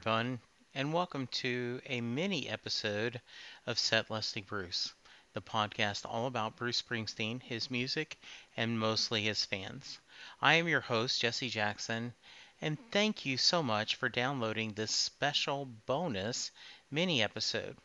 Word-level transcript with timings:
Everyone, 0.00 0.38
and 0.76 0.92
welcome 0.92 1.26
to 1.26 1.80
a 1.86 2.00
mini 2.00 2.48
episode 2.48 3.20
of 3.66 3.80
Set 3.80 4.08
Lusting 4.08 4.44
Bruce, 4.44 4.94
the 5.32 5.42
podcast 5.42 6.06
all 6.06 6.26
about 6.26 6.54
Bruce 6.54 6.80
Springsteen, 6.80 7.42
his 7.42 7.68
music, 7.68 8.16
and 8.56 8.78
mostly 8.78 9.22
his 9.22 9.44
fans. 9.44 9.98
I 10.40 10.54
am 10.54 10.68
your 10.68 10.82
host, 10.82 11.20
Jesse 11.20 11.50
Jackson, 11.50 12.14
and 12.60 12.78
thank 12.92 13.26
you 13.26 13.36
so 13.36 13.60
much 13.60 13.96
for 13.96 14.08
downloading 14.08 14.72
this 14.72 14.92
special 14.92 15.64
bonus 15.64 16.52
mini 16.92 17.20
episode. 17.20 17.76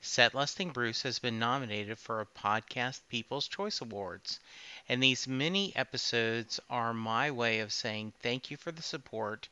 Set 0.00 0.34
Lusting 0.34 0.72
Bruce 0.72 1.02
has 1.02 1.20
been 1.20 1.38
nominated 1.38 2.00
for 2.00 2.20
a 2.20 2.26
Podcast 2.26 3.02
People's 3.08 3.46
Choice 3.46 3.80
Awards, 3.80 4.40
and 4.88 5.00
these 5.00 5.28
mini 5.28 5.74
episodes 5.76 6.58
are 6.68 6.92
my 6.92 7.30
way 7.30 7.60
of 7.60 7.72
saying 7.72 8.12
thank 8.22 8.50
you 8.50 8.56
for 8.56 8.72
the 8.72 8.82
support 8.82 9.48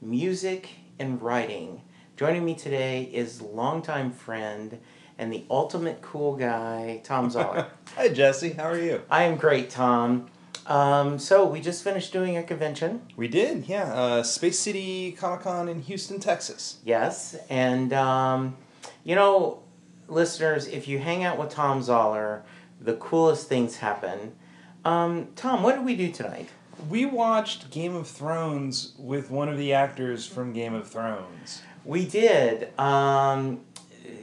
music 0.00 0.68
and 1.00 1.20
writing. 1.20 1.82
Joining 2.16 2.44
me 2.44 2.54
today 2.54 3.10
is 3.12 3.42
longtime 3.42 4.12
friend 4.12 4.78
and 5.18 5.32
the 5.32 5.42
ultimate 5.50 6.00
cool 6.00 6.36
guy, 6.36 7.00
Thom 7.02 7.28
Zahler. 7.28 7.66
Hi, 7.96 8.06
Jesse. 8.06 8.50
How 8.50 8.70
are 8.70 8.78
you? 8.78 9.02
I 9.10 9.24
am 9.24 9.36
great, 9.36 9.68
Thom. 9.70 10.28
Um, 10.68 11.18
so 11.18 11.44
we 11.44 11.60
just 11.60 11.82
finished 11.82 12.12
doing 12.12 12.36
a 12.36 12.44
convention. 12.44 13.02
We 13.16 13.26
did, 13.26 13.68
yeah. 13.68 13.92
Uh, 13.92 14.22
Space 14.22 14.60
City 14.60 15.10
Comic 15.10 15.40
Con 15.40 15.68
in 15.68 15.80
Houston, 15.82 16.20
Texas. 16.20 16.78
Yes, 16.84 17.34
and 17.50 17.92
um, 17.92 18.58
you 19.02 19.16
know, 19.16 19.64
listeners, 20.06 20.68
if 20.68 20.86
you 20.86 21.00
hang 21.00 21.24
out 21.24 21.36
with 21.36 21.50
Thom 21.50 21.80
Zahler, 21.80 22.42
the 22.80 22.94
coolest 22.94 23.48
things 23.48 23.78
happen. 23.78 24.36
Um, 24.84 25.30
Thom, 25.34 25.64
what 25.64 25.74
did 25.74 25.84
we 25.84 25.96
do 25.96 26.12
tonight? 26.12 26.48
We 26.88 27.06
watched 27.06 27.72
Game 27.72 27.96
of 27.96 28.06
Thrones 28.06 28.94
with 29.00 29.32
one 29.32 29.48
of 29.48 29.58
the 29.58 29.72
actors 29.72 30.28
from 30.28 30.52
Game 30.52 30.74
of 30.74 30.88
Thrones. 30.88 31.62
We 31.84 32.06
did. 32.06 32.78
Um, 32.78 33.60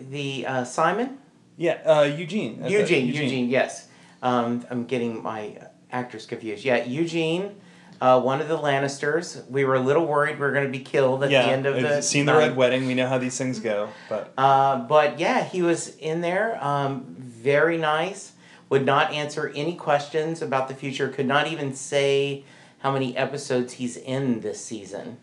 the 0.10 0.46
uh, 0.46 0.64
Simon. 0.64 1.18
Yeah, 1.58 1.80
uh, 1.86 2.04
Eugene. 2.04 2.64
Eugene, 2.64 3.06
Eugene. 3.06 3.08
Eugene. 3.08 3.50
Yes. 3.50 3.88
Um, 4.22 4.66
I'm 4.70 4.86
getting 4.86 5.22
my 5.22 5.58
actors 5.92 6.26
confused. 6.26 6.66
Yeah, 6.66 6.84
Eugene. 6.84 7.56
Uh, 8.00 8.20
one 8.20 8.42
of 8.42 8.48
the 8.48 8.58
Lannisters. 8.58 9.48
We 9.48 9.64
were 9.64 9.76
a 9.76 9.80
little 9.80 10.08
worried 10.08 10.36
we 10.36 10.42
were 10.42 10.52
going 10.52 10.66
to 10.66 10.72
be 10.72 10.84
killed 10.84 11.24
at 11.24 11.30
yeah, 11.30 11.44
the 11.44 11.52
end 11.52 11.66
of 11.68 11.80
the. 11.80 12.02
Seen 12.02 12.26
the 12.26 12.34
Red 12.34 12.56
Wedding. 12.56 12.88
We 12.88 12.96
know 12.96 13.08
how 13.08 13.20
these 13.20 13.38
things 13.38 13.60
go, 13.60 13.90
but. 14.10 14.34
Uh, 14.38 14.80
but 14.80 15.20
yeah, 15.20 15.44
he 15.44 15.62
was 15.62 15.96
in 15.98 16.22
there. 16.22 16.64
Um, 16.64 17.16
very 17.18 17.78
nice. 17.78 18.32
Would 18.70 18.86
not 18.86 19.12
answer 19.12 19.52
any 19.56 19.76
questions 19.76 20.42
about 20.42 20.68
the 20.68 20.74
future. 20.74 21.10
Could 21.10 21.28
not 21.28 21.48
even 21.48 21.76
say 21.76 22.44
how 22.80 22.92
many 22.92 23.16
episodes 23.16 23.74
he's 23.74 23.98
in 23.98 24.40
this 24.40 24.64
season. 24.64 25.18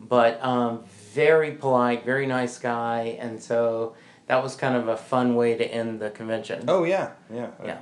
But 0.00 0.42
um, 0.42 0.84
very 1.14 1.52
polite, 1.52 2.04
very 2.04 2.26
nice 2.26 2.58
guy, 2.58 3.16
and 3.20 3.42
so 3.42 3.94
that 4.26 4.42
was 4.42 4.56
kind 4.56 4.76
of 4.76 4.88
a 4.88 4.96
fun 4.96 5.34
way 5.34 5.56
to 5.56 5.64
end 5.64 6.00
the 6.00 6.10
convention. 6.10 6.64
Oh 6.68 6.84
yeah, 6.84 7.10
yeah, 7.32 7.50
yeah. 7.64 7.78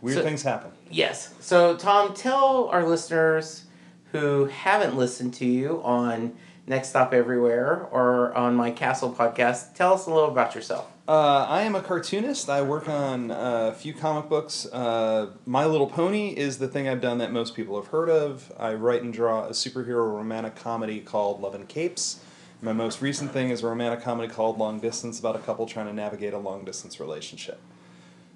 Weird 0.00 0.18
so, 0.18 0.24
things 0.24 0.42
happen. 0.42 0.70
Yes. 0.90 1.34
So 1.40 1.76
Thom, 1.76 2.14
tell 2.14 2.68
our 2.68 2.86
listeners 2.86 3.66
who 4.12 4.46
haven't 4.46 4.96
listened 4.96 5.34
to 5.34 5.44
you 5.44 5.82
on 5.84 6.34
Next 6.66 6.88
Stop 6.88 7.12
Everywhere 7.12 7.86
or 7.90 8.34
on 8.34 8.54
my 8.54 8.70
Castle 8.70 9.12
podcast, 9.12 9.74
tell 9.74 9.94
us 9.94 10.06
a 10.06 10.10
little 10.10 10.30
about 10.30 10.54
yourself. 10.54 10.90
Uh, 11.06 11.44
I 11.48 11.62
am 11.62 11.74
a 11.74 11.82
cartoonist. 11.82 12.48
I 12.48 12.62
work 12.62 12.88
on 12.88 13.32
a 13.32 13.74
few 13.76 13.92
comic 13.92 14.28
books. 14.28 14.64
Uh, 14.66 15.30
my 15.44 15.64
Little 15.64 15.88
Pony 15.88 16.28
is 16.28 16.58
the 16.58 16.68
thing 16.68 16.88
I've 16.88 17.00
done 17.00 17.18
that 17.18 17.32
most 17.32 17.56
people 17.56 17.74
have 17.80 17.90
heard 17.90 18.08
of. 18.08 18.52
I 18.56 18.74
write 18.74 19.02
and 19.02 19.12
draw 19.12 19.46
a 19.46 19.50
superhero 19.50 20.14
romantic 20.14 20.54
comedy 20.54 21.00
called 21.00 21.40
Love 21.40 21.56
and 21.56 21.68
Capes. 21.68 22.20
My 22.62 22.74
most 22.74 23.00
recent 23.00 23.32
thing 23.32 23.48
is 23.48 23.62
a 23.62 23.66
romantic 23.66 24.02
comedy 24.02 24.30
called 24.30 24.58
Long 24.58 24.80
Distance 24.80 25.18
about 25.18 25.34
a 25.34 25.38
couple 25.38 25.64
trying 25.66 25.86
to 25.86 25.94
navigate 25.94 26.34
a 26.34 26.38
long 26.38 26.64
distance 26.64 27.00
relationship. 27.00 27.58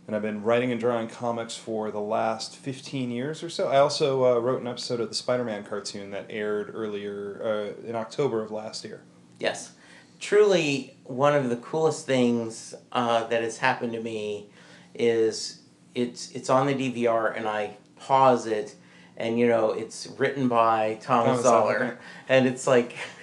And 0.07 0.17
I've 0.17 0.23
been 0.23 0.43
writing 0.43 0.73
and 0.73 0.81
drawing 0.81 1.09
comics 1.09 1.57
for 1.57 1.91
the 1.91 2.01
last 2.01 2.57
15 2.57 3.11
years 3.11 3.43
or 3.43 3.51
so. 3.51 3.69
I 3.69 3.79
also 3.79 4.25
uh, 4.25 4.39
wrote 4.39 4.63
an 4.63 4.67
episode 4.67 5.01
of 5.01 5.11
the 5.11 5.15
Spider 5.15 5.45
Man 5.45 5.63
cartoon 5.63 6.11
that 6.13 6.27
aired 6.31 6.71
earlier 6.75 7.75
uh, 7.85 7.87
in 7.87 7.95
October 7.95 8.43
of 8.43 8.51
last 8.51 8.83
year. 8.85 9.03
Yes. 9.39 9.73
Truly, 10.21 10.97
one 11.05 11.35
of 11.35 11.51
the 11.51 11.57
coolest 11.57 12.07
things 12.07 12.75
uh, 12.93 13.25
that 13.25 13.43
has 13.43 13.59
happened 13.59 13.93
to 13.93 14.01
me 14.01 14.49
is 14.95 15.61
it's, 15.95 16.31
it's 16.33 16.49
on 16.49 16.67
the 16.67 16.75
DVR 16.75 17.37
and 17.37 17.47
I 17.47 17.77
pause 17.97 18.47
it 18.47 18.75
and 19.17 19.39
you 19.39 19.47
know 19.47 19.71
it's 19.71 20.09
written 20.19 20.49
by 20.49 20.99
Thomas, 21.01 21.43
Thomas 21.43 21.47
Zahler, 21.47 21.97
and 22.29 22.47
it's 22.47 22.67
like 22.67 22.97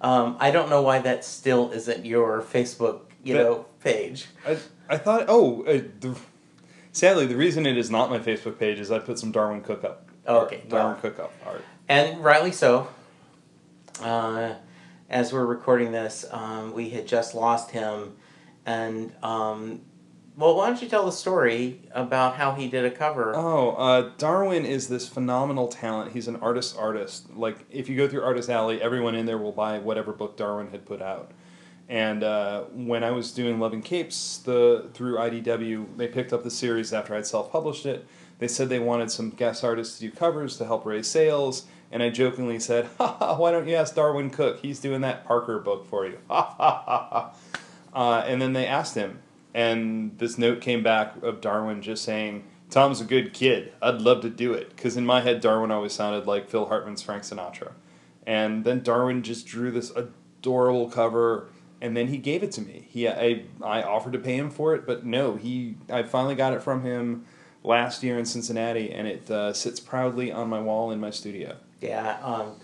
um, 0.00 0.36
I 0.40 0.50
don't 0.50 0.70
know 0.70 0.82
why 0.82 1.00
that 1.00 1.24
still 1.24 1.70
isn't 1.72 2.06
your 2.06 2.40
Facebook, 2.42 3.00
you 3.22 3.34
but 3.34 3.42
know, 3.42 3.66
page. 3.82 4.26
I, 4.46 4.58
I 4.88 4.96
thought, 4.96 5.26
oh, 5.28 5.62
uh, 5.64 5.82
the, 6.00 6.16
sadly, 6.92 7.26
the 7.26 7.36
reason 7.36 7.66
it 7.66 7.76
is 7.76 7.90
not 7.90 8.10
my 8.10 8.18
Facebook 8.18 8.58
page 8.58 8.78
is 8.78 8.90
I 8.90 8.98
put 8.98 9.18
some 9.18 9.32
Darwyn 9.32 9.62
Cooke 9.62 9.84
up. 9.84 10.08
Oh, 10.26 10.40
okay, 10.40 10.62
Darwyn 10.68 10.92
well, 10.92 10.94
Cooke 11.00 11.18
up 11.18 11.32
art, 11.46 11.64
and 11.88 12.22
rightly 12.22 12.52
so. 12.52 12.88
Uh, 14.00 14.54
as 15.10 15.32
we're 15.32 15.44
recording 15.44 15.92
this, 15.92 16.24
um, 16.30 16.72
we 16.72 16.90
had 16.90 17.06
just 17.06 17.34
lost 17.34 17.72
him, 17.72 18.16
and 18.64 19.12
um, 19.22 19.82
well, 20.40 20.56
why 20.56 20.66
don't 20.68 20.80
you 20.80 20.88
tell 20.88 21.04
the 21.04 21.12
story 21.12 21.82
about 21.92 22.36
how 22.36 22.52
he 22.52 22.68
did 22.68 22.84
a 22.84 22.90
cover? 22.90 23.34
Oh, 23.36 23.72
uh, 23.72 24.10
Darwyn 24.16 24.64
is 24.64 24.88
this 24.88 25.06
phenomenal 25.06 25.68
talent. 25.68 26.12
He's 26.12 26.28
an 26.28 26.36
artist 26.36 26.76
artist. 26.78 27.26
Like, 27.36 27.58
if 27.70 27.88
you 27.88 27.96
go 27.96 28.08
through 28.08 28.22
Artist 28.22 28.48
Alley, 28.48 28.80
everyone 28.80 29.14
in 29.14 29.26
there 29.26 29.38
will 29.38 29.52
buy 29.52 29.78
whatever 29.78 30.12
book 30.12 30.36
Darwyn 30.36 30.70
had 30.70 30.86
put 30.86 31.02
out. 31.02 31.32
And 31.90 32.22
uh, 32.22 32.62
when 32.72 33.04
I 33.04 33.10
was 33.10 33.32
doing 33.32 33.58
Love 33.58 33.72
and 33.72 33.84
Capes 33.84 34.38
the 34.38 34.88
through 34.94 35.16
IDW, 35.16 35.96
they 35.96 36.06
picked 36.06 36.32
up 36.32 36.44
the 36.44 36.50
series 36.50 36.92
after 36.92 37.14
I'd 37.14 37.26
self 37.26 37.50
published 37.50 37.84
it. 37.84 38.06
They 38.38 38.48
said 38.48 38.68
they 38.68 38.78
wanted 38.78 39.10
some 39.10 39.30
guest 39.30 39.62
artists 39.62 39.98
to 39.98 40.08
do 40.08 40.10
covers 40.10 40.56
to 40.58 40.64
help 40.64 40.86
raise 40.86 41.08
sales. 41.08 41.66
And 41.92 42.02
I 42.02 42.08
jokingly 42.08 42.60
said, 42.60 42.88
ha 42.98 43.16
ha, 43.18 43.36
why 43.36 43.50
don't 43.50 43.66
you 43.66 43.74
ask 43.74 43.94
Darwyn 43.94 44.30
Cooke? 44.30 44.60
He's 44.60 44.80
doing 44.80 45.00
that 45.02 45.26
Parker 45.26 45.58
book 45.58 45.84
for 45.86 46.06
you. 46.06 46.18
Ha 46.28 46.54
ha 46.56 46.82
ha 46.86 47.34
ha. 47.92 48.20
And 48.26 48.40
then 48.40 48.52
they 48.52 48.66
asked 48.66 48.94
him, 48.94 49.18
and 49.54 50.18
this 50.18 50.38
note 50.38 50.60
came 50.60 50.82
back 50.82 51.22
of 51.22 51.40
Darwyn 51.40 51.82
just 51.82 52.04
saying, 52.04 52.44
Thom's 52.70 53.00
a 53.00 53.04
good 53.04 53.32
kid. 53.32 53.72
I'd 53.82 54.00
love 54.00 54.22
to 54.22 54.30
do 54.30 54.52
it. 54.52 54.70
Because 54.70 54.96
in 54.96 55.04
my 55.04 55.20
head, 55.22 55.40
Darwyn 55.40 55.70
always 55.72 55.92
sounded 55.92 56.26
like 56.26 56.48
Phil 56.48 56.66
Hartman's 56.66 57.02
Frank 57.02 57.24
Sinatra. 57.24 57.72
And 58.26 58.64
then 58.64 58.80
Darwyn 58.82 59.22
just 59.22 59.46
drew 59.46 59.70
this 59.72 59.90
adorable 59.90 60.88
cover. 60.90 61.48
and 61.80 61.96
then 61.96 62.08
he 62.08 62.18
gave 62.18 62.42
it 62.42 62.52
to 62.52 62.60
me. 62.60 62.86
He 62.90 63.08
I 63.08 63.44
I 63.62 63.82
offered 63.82 64.12
to 64.12 64.18
pay 64.18 64.36
him 64.36 64.50
for 64.50 64.74
it, 64.74 64.86
but 64.86 65.04
no, 65.04 65.36
he 65.36 65.76
I 65.90 66.02
finally 66.02 66.34
got 66.34 66.52
it 66.52 66.62
from 66.62 66.82
him 66.84 67.24
last 67.64 68.02
year 68.02 68.18
in 68.18 68.24
Cincinnati, 68.26 68.92
and 68.92 69.08
it 69.08 69.30
uh, 69.30 69.52
sits 69.52 69.80
proudly 69.80 70.30
on 70.30 70.48
my 70.48 70.60
wall 70.60 70.90
in 70.90 71.00
my 71.00 71.10
studio. 71.10 71.56
Yeah, 71.80 72.18
um, 72.22 72.56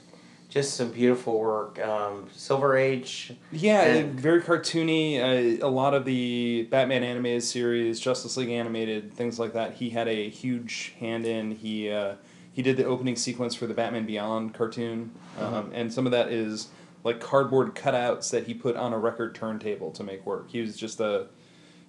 just 0.48 0.74
some 0.74 0.90
beautiful 0.92 1.38
work. 1.38 1.78
Um, 1.80 2.28
Silver 2.32 2.76
Age. 2.76 3.32
Yeah, 3.52 3.82
And- 3.82 4.18
very 4.20 4.40
cartoony. 4.42 5.18
Uh, 5.60 5.66
a 5.66 5.68
lot 5.68 5.92
of 5.94 6.04
the 6.04 6.66
Batman 6.70 7.02
animated 7.02 7.42
series, 7.42 7.98
Justice 8.00 8.36
League 8.36 8.50
animated, 8.50 9.12
things 9.12 9.38
like 9.38 9.52
that. 9.54 9.74
He 9.74 9.90
had 9.90 10.08
a 10.08 10.28
huge 10.28 10.94
hand 11.00 11.26
in. 11.26 11.50
He 11.52 11.90
uh, 11.90 12.14
he 12.52 12.62
did 12.62 12.76
the 12.78 12.84
opening 12.84 13.16
sequence 13.16 13.54
for 13.54 13.66
the 13.66 13.74
Batman 13.74 14.06
Beyond 14.06 14.54
cartoon, 14.54 15.10
um, 15.38 15.70
and 15.74 15.92
some 15.92 16.06
of 16.06 16.12
that 16.12 16.28
is 16.32 16.68
like 17.04 17.20
cardboard 17.20 17.74
cutouts 17.74 18.30
that 18.30 18.46
he 18.46 18.54
put 18.54 18.76
on 18.76 18.92
a 18.92 18.98
record 18.98 19.34
turntable 19.34 19.90
to 19.92 20.02
make 20.02 20.24
work. 20.24 20.48
He 20.50 20.60
was 20.62 20.76
just 20.76 20.98
a 21.00 21.26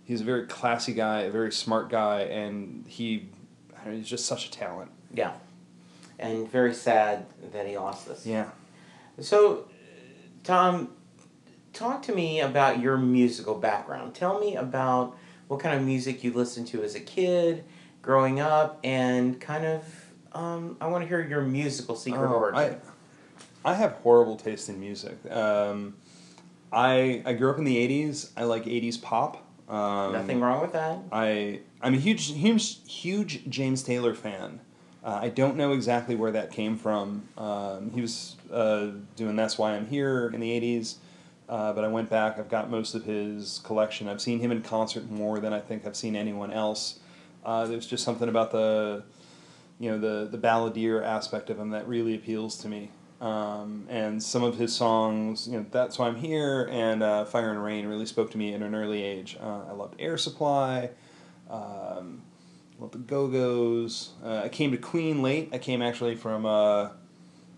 he's 0.04 0.22
a 0.22 0.26
very 0.26 0.46
classy 0.46 0.94
guy, 0.94 1.22
a 1.22 1.32
very 1.32 1.52
smart 1.54 1.90
guy, 1.90 2.22
and 2.22 2.86
he 2.88 3.30
I 3.82 3.90
know, 3.90 3.96
he's 3.96 4.10
just 4.10 4.26
such 4.26 4.48
a 4.48 4.52
talent. 4.52 4.92
Yeah, 5.14 5.34
and 6.20 6.50
very 6.52 6.74
sad 6.74 7.26
that 7.52 7.68
he 7.68 7.78
lost 7.78 8.08
this. 8.08 8.26
Yeah. 8.26 8.50
So, 9.20 9.66
Thom, 10.44 10.90
talk 11.74 12.02
to 12.04 12.14
me 12.14 12.40
about 12.42 12.80
your 12.80 12.98
musical 12.98 13.56
background. 13.56 14.14
Tell 14.14 14.40
me 14.40 14.56
about 14.56 15.18
what 15.48 15.60
kind 15.60 15.76
of 15.80 15.86
music 15.86 16.24
you 16.24 16.34
listened 16.34 16.68
to 16.68 16.84
as 16.84 16.96
a 16.96 17.00
kid, 17.00 17.64
growing 18.02 18.40
up, 18.40 18.80
and 18.84 19.40
kind 19.40 19.66
of. 19.66 19.84
Um, 20.34 20.78
I 20.80 20.88
want 20.88 21.04
to 21.04 21.08
hear 21.08 21.22
your 21.22 21.42
musical 21.42 21.96
secret 21.96 22.28
Oh, 22.30 22.34
origin. 22.34 22.80
I, 23.66 23.72
I 23.72 23.74
have 23.74 23.94
horrible 24.04 24.36
taste 24.36 24.70
in 24.70 24.80
music. 24.80 25.18
Um, 25.32 25.96
I 26.72 27.24
I 27.26 27.34
grew 27.34 27.50
up 27.50 27.58
in 27.58 27.64
the 27.64 27.78
'80s. 27.78 28.32
I 28.38 28.44
like 28.44 28.66
'80s 28.66 29.02
pop. 29.02 29.44
Um, 29.70 30.14
Nothing 30.14 30.40
wrong 30.42 30.62
with 30.62 30.74
that. 30.74 31.00
I 31.12 31.62
I'm 31.82 31.94
a 31.94 31.98
huge 31.98 32.32
huge 32.34 32.80
huge 32.88 33.50
James 33.50 33.82
Taylor 33.84 34.14
fan. 34.14 34.60
Uh, 35.04 35.20
I 35.22 35.30
don't 35.30 35.56
know 35.56 35.74
exactly 35.74 36.16
where 36.16 36.32
that 36.32 36.52
came 36.52 36.78
from. 36.78 37.28
Um, 37.38 37.92
he 37.92 38.02
was 38.02 38.36
uh, 38.52 38.88
doing 39.16 39.36
"That's 39.36 39.58
Why 39.58 39.76
I'm 39.76 39.88
Here" 39.88 40.30
in 40.34 40.40
the 40.40 40.50
'80s, 40.60 40.96
uh, 41.48 41.74
but 41.74 41.84
I 41.84 41.88
went 41.88 42.10
back. 42.10 42.38
I've 42.38 42.50
got 42.50 42.70
most 42.70 42.96
of 42.96 43.04
his 43.04 43.60
collection. 43.64 44.08
I've 44.08 44.22
seen 44.22 44.40
him 44.40 44.52
in 44.52 44.62
concert 44.62 45.10
more 45.10 45.40
than 45.40 45.54
I 45.54 45.60
think 45.60 45.86
I've 45.86 45.96
seen 45.96 46.16
anyone 46.16 46.52
else. 46.52 47.00
Uh, 47.46 47.66
there's 47.66 47.88
just 47.88 48.04
something 48.04 48.28
about 48.28 48.52
the, 48.52 49.04
you 49.80 49.90
know, 49.92 50.00
the 50.00 50.28
the 50.30 50.38
balladeer 50.38 51.04
aspect 51.04 51.50
of 51.50 51.60
him 51.60 51.70
that 51.70 51.88
really 51.88 52.16
appeals 52.16 52.58
to 52.60 52.68
me. 52.68 52.90
Um, 53.20 53.88
and 53.90 54.22
some 54.22 54.44
of 54.44 54.58
his 54.58 54.76
songs, 54.76 55.48
you 55.48 55.58
know, 55.58 55.66
"That's 55.72 55.98
Why 55.98 56.08
I'm 56.08 56.16
Here" 56.18 56.68
and 56.72 57.02
uh, 57.02 57.26
"Fire 57.26 57.52
and 57.52 57.64
Rain" 57.64 57.88
really 57.88 58.06
spoke 58.06 58.32
to 58.32 58.38
me 58.38 58.54
at 58.54 58.62
an 58.62 58.76
early 58.76 59.04
age. 59.04 59.38
Uh, 59.42 59.62
I 59.70 59.72
loved 59.72 59.96
Air 60.00 60.18
Supply. 60.18 60.90
Um, 61.50 62.24
loved 62.80 62.94
the 62.94 63.00
Go 63.00 63.28
Go's. 63.28 64.12
Uh, 64.24 64.42
I 64.46 64.50
came 64.50 64.72
to 64.72 64.78
Queen 64.78 65.22
late. 65.22 65.50
I 65.52 65.58
came 65.58 65.82
actually 65.82 66.16
from 66.16 66.46
uh, 66.46 66.90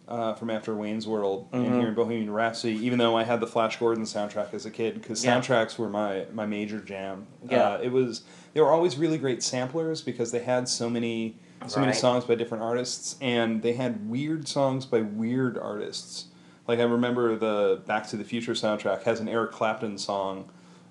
uh, 0.08 0.34
from 0.34 0.50
after 0.50 0.74
Wayne's 0.74 1.08
World 1.08 1.48
and 1.52 1.68
Mhm. 1.68 1.80
here 1.80 1.88
in 1.90 1.94
Bohemian 1.94 2.32
Rhapsody. 2.32 2.74
Even 2.86 2.98
though 2.98 3.16
I 3.16 3.24
had 3.24 3.40
the 3.40 3.48
Flash 3.48 3.78
Gordon 3.78 4.06
soundtrack 4.06 4.54
as 4.56 4.66
a 4.66 4.72
kid, 4.72 4.96
because 4.96 5.24
Yeah. 5.24 5.40
soundtracks 5.40 5.78
were 5.78 5.90
my 5.90 6.26
my 6.34 6.46
major 6.46 6.80
jam. 6.80 7.28
Yeah. 7.48 7.74
Uh, 7.74 7.80
it 7.84 7.92
was. 7.92 8.24
They 8.54 8.62
were 8.62 8.72
always 8.72 8.98
really 8.98 9.18
great 9.20 9.44
samplers 9.44 10.02
because 10.02 10.32
they 10.32 10.40
had 10.40 10.68
so 10.68 10.90
many 10.90 11.36
so 11.68 11.82
many 11.82 11.92
songs 11.92 12.24
by 12.24 12.36
different 12.36 12.64
artists, 12.64 13.18
and 13.20 13.62
they 13.62 13.74
had 13.74 14.10
weird 14.10 14.48
songs 14.48 14.86
by 14.86 15.02
weird 15.02 15.58
artists. 15.58 16.26
Like 16.70 16.80
I 16.80 16.84
remember 16.84 17.36
the 17.36 17.82
Back 17.86 18.08
to 18.10 18.16
the 18.18 18.24
Future 18.24 18.54
soundtrack 18.54 19.04
has 19.04 19.20
an 19.20 19.28
Eric 19.28 19.52
Clapton 19.52 19.98
song, 19.98 20.46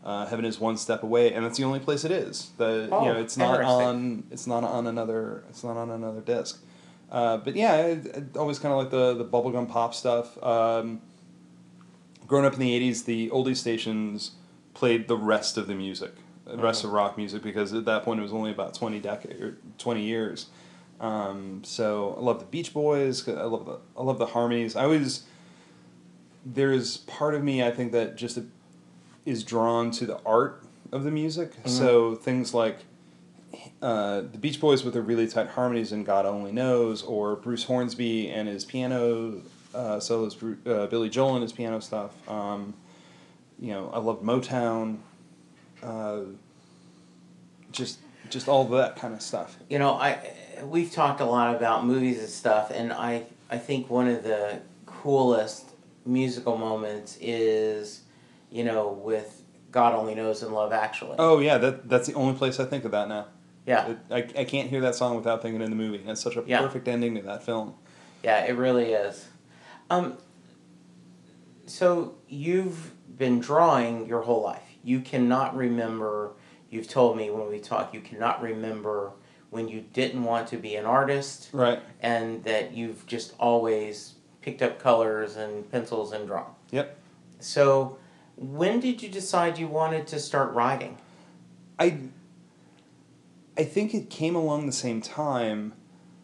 uh, 0.08 0.24
"Heaven 0.24 0.46
Is 0.46 0.58
One 0.58 0.78
Step 0.78 1.02
Away," 1.02 1.34
and 1.34 1.44
that's 1.44 1.58
the 1.58 1.64
only 1.64 1.80
place 1.80 2.02
it 2.02 2.10
is. 2.10 2.50
The 2.56 2.88
Oh, 2.90 3.04
you 3.04 3.12
know 3.12 3.20
it's 3.20 3.36
not 3.36 3.60
on 3.60 4.24
it's 4.30 4.46
not 4.46 4.64
on 4.64 4.86
another 4.86 5.44
it's 5.50 5.62
not 5.62 5.76
on 5.76 5.90
another 5.90 6.22
disc. 6.22 6.64
Uh, 7.12 7.36
but 7.36 7.54
yeah, 7.54 7.72
I, 7.74 7.90
I 8.16 8.38
always 8.38 8.58
kind 8.58 8.72
of 8.72 8.78
like 8.78 8.90
the 8.90 9.14
the 9.14 9.24
bubblegum 9.24 9.68
pop 9.68 9.94
stuff. 9.94 10.42
Um, 10.42 11.02
growing 12.26 12.46
up 12.46 12.54
in 12.54 12.60
the 12.60 12.90
'80s, 12.90 13.04
the 13.04 13.28
oldie 13.28 13.54
stations 13.54 14.32
played 14.72 15.08
the 15.08 15.16
rest 15.16 15.58
of 15.58 15.66
the 15.66 15.74
music, 15.74 16.14
the 16.46 16.56
rest 16.56 16.84
of 16.84 16.92
rock 16.92 17.18
music, 17.18 17.42
because 17.42 17.74
at 17.74 17.84
that 17.84 18.02
point 18.02 18.18
it 18.18 18.22
was 18.22 18.32
only 18.32 18.50
about 18.50 18.72
twenty 18.72 19.00
decade 19.00 19.38
or 19.42 19.58
twenty 19.76 20.04
years. 20.04 20.46
Um, 21.00 21.62
so 21.64 22.16
I 22.18 22.22
love 22.22 22.40
the 22.40 22.46
Beach 22.46 22.72
Boys. 22.72 23.28
I 23.28 23.42
love 23.42 23.66
the 23.66 23.78
I 23.94 24.02
love 24.02 24.18
the 24.18 24.26
harmonies. 24.26 24.74
I 24.74 24.84
always 24.84 25.24
there's 26.46 26.98
part 26.98 27.34
of 27.34 27.44
me 27.44 27.62
I 27.62 27.70
think 27.70 27.92
that 27.92 28.16
just 28.16 28.38
is 29.28 29.44
drawn 29.44 29.90
to 29.92 30.06
the 30.06 30.18
art 30.24 30.62
of 30.90 31.04
the 31.04 31.10
music. 31.10 31.52
So 31.64 32.14
things 32.14 32.54
like 32.54 32.78
uh, 33.82 34.22
the 34.22 34.38
Beach 34.38 34.60
Boys 34.60 34.84
with 34.84 34.94
their 34.94 35.02
really 35.02 35.28
tight 35.28 35.48
harmonies 35.48 35.92
and 35.92 36.04
God 36.04 36.26
Only 36.26 36.52
Knows, 36.52 37.02
or 37.02 37.36
Bruce 37.36 37.64
Hornsby 37.64 38.30
and 38.30 38.48
his 38.48 38.64
piano 38.64 39.42
uh, 39.74 40.00
solos, 40.00 40.36
uh, 40.66 40.86
Billy 40.86 41.10
Joel 41.10 41.34
and 41.34 41.42
his 41.42 41.52
piano 41.52 41.80
stuff. 41.80 42.12
Um, 42.28 42.74
you 43.60 43.72
know, 43.72 43.90
I 43.92 43.98
love 43.98 44.22
Motown. 44.22 44.98
Uh, 45.82 46.20
just 47.70 47.98
just 48.30 48.48
all 48.48 48.64
that 48.64 48.96
kind 48.96 49.14
of 49.14 49.22
stuff. 49.22 49.56
You 49.68 49.78
know, 49.78 49.92
I 49.92 50.18
we've 50.64 50.90
talked 50.90 51.20
a 51.20 51.24
lot 51.24 51.54
about 51.54 51.86
movies 51.86 52.18
and 52.18 52.28
stuff, 52.28 52.70
and 52.70 52.92
I 52.92 53.24
I 53.50 53.58
think 53.58 53.90
one 53.90 54.08
of 54.08 54.22
the 54.24 54.60
coolest 54.86 55.70
musical 56.04 56.56
moments 56.56 57.18
is, 57.20 58.02
you 58.50 58.64
know, 58.64 58.88
with 58.90 59.42
God 59.70 59.94
Only 59.94 60.14
Knows 60.14 60.42
and 60.42 60.52
Love 60.54 60.72
Actually. 60.72 61.16
Oh 61.18 61.38
yeah, 61.40 61.58
that 61.58 61.88
that's 61.88 62.06
the 62.06 62.14
only 62.14 62.34
place 62.36 62.58
I 62.60 62.64
think 62.64 62.84
of 62.84 62.90
that 62.92 63.08
now. 63.08 63.26
yeah, 63.66 63.88
It, 63.88 63.98
I, 64.10 64.40
I 64.40 64.44
can't 64.44 64.68
hear 64.70 64.80
that 64.82 64.94
song 64.94 65.16
without 65.16 65.42
thinking 65.42 65.60
of 65.62 65.68
the 65.70 65.76
movie. 65.76 66.02
It's 66.06 66.20
such 66.22 66.36
a 66.36 66.44
Yeah. 66.46 66.60
perfect 66.62 66.88
ending 66.88 67.14
to 67.16 67.22
that 67.22 67.42
film. 67.42 67.74
yeah, 68.22 68.44
it 68.44 68.56
really 68.56 68.92
is. 68.92 69.28
Um. 69.90 70.18
So 71.66 72.14
you've 72.28 72.92
been 73.18 73.40
drawing 73.40 74.06
your 74.06 74.22
whole 74.22 74.42
life. 74.42 74.62
You 74.82 75.00
cannot 75.00 75.56
remember. 75.56 76.32
You've 76.70 76.88
told 76.88 77.16
me 77.16 77.30
when 77.30 77.48
we 77.48 77.58
talk, 77.60 77.92
you 77.94 78.00
cannot 78.00 78.42
remember 78.42 79.12
when 79.50 79.68
you 79.68 79.80
didn't 79.92 80.24
want 80.24 80.48
to 80.48 80.56
be 80.56 80.76
an 80.76 80.84
artist. 80.84 81.48
Right. 81.52 81.80
and 82.00 82.44
that 82.44 82.72
you've 82.74 83.06
just 83.06 83.34
always 83.38 84.14
picked 84.42 84.62
up 84.62 84.78
colors 84.78 85.36
and 85.36 85.70
pencils 85.70 86.12
and 86.12 86.26
drawn. 86.26 86.52
Yep. 86.70 86.96
So, 87.40 87.97
when 88.38 88.80
did 88.80 89.02
you 89.02 89.08
decide 89.08 89.58
you 89.58 89.66
wanted 89.66 90.06
to 90.08 90.20
start 90.20 90.52
writing? 90.54 90.98
I 91.78 91.98
I 93.56 93.64
think 93.64 93.92
it 93.92 94.08
came 94.08 94.36
along 94.36 94.66
the 94.66 94.72
same 94.72 95.00
time. 95.00 95.74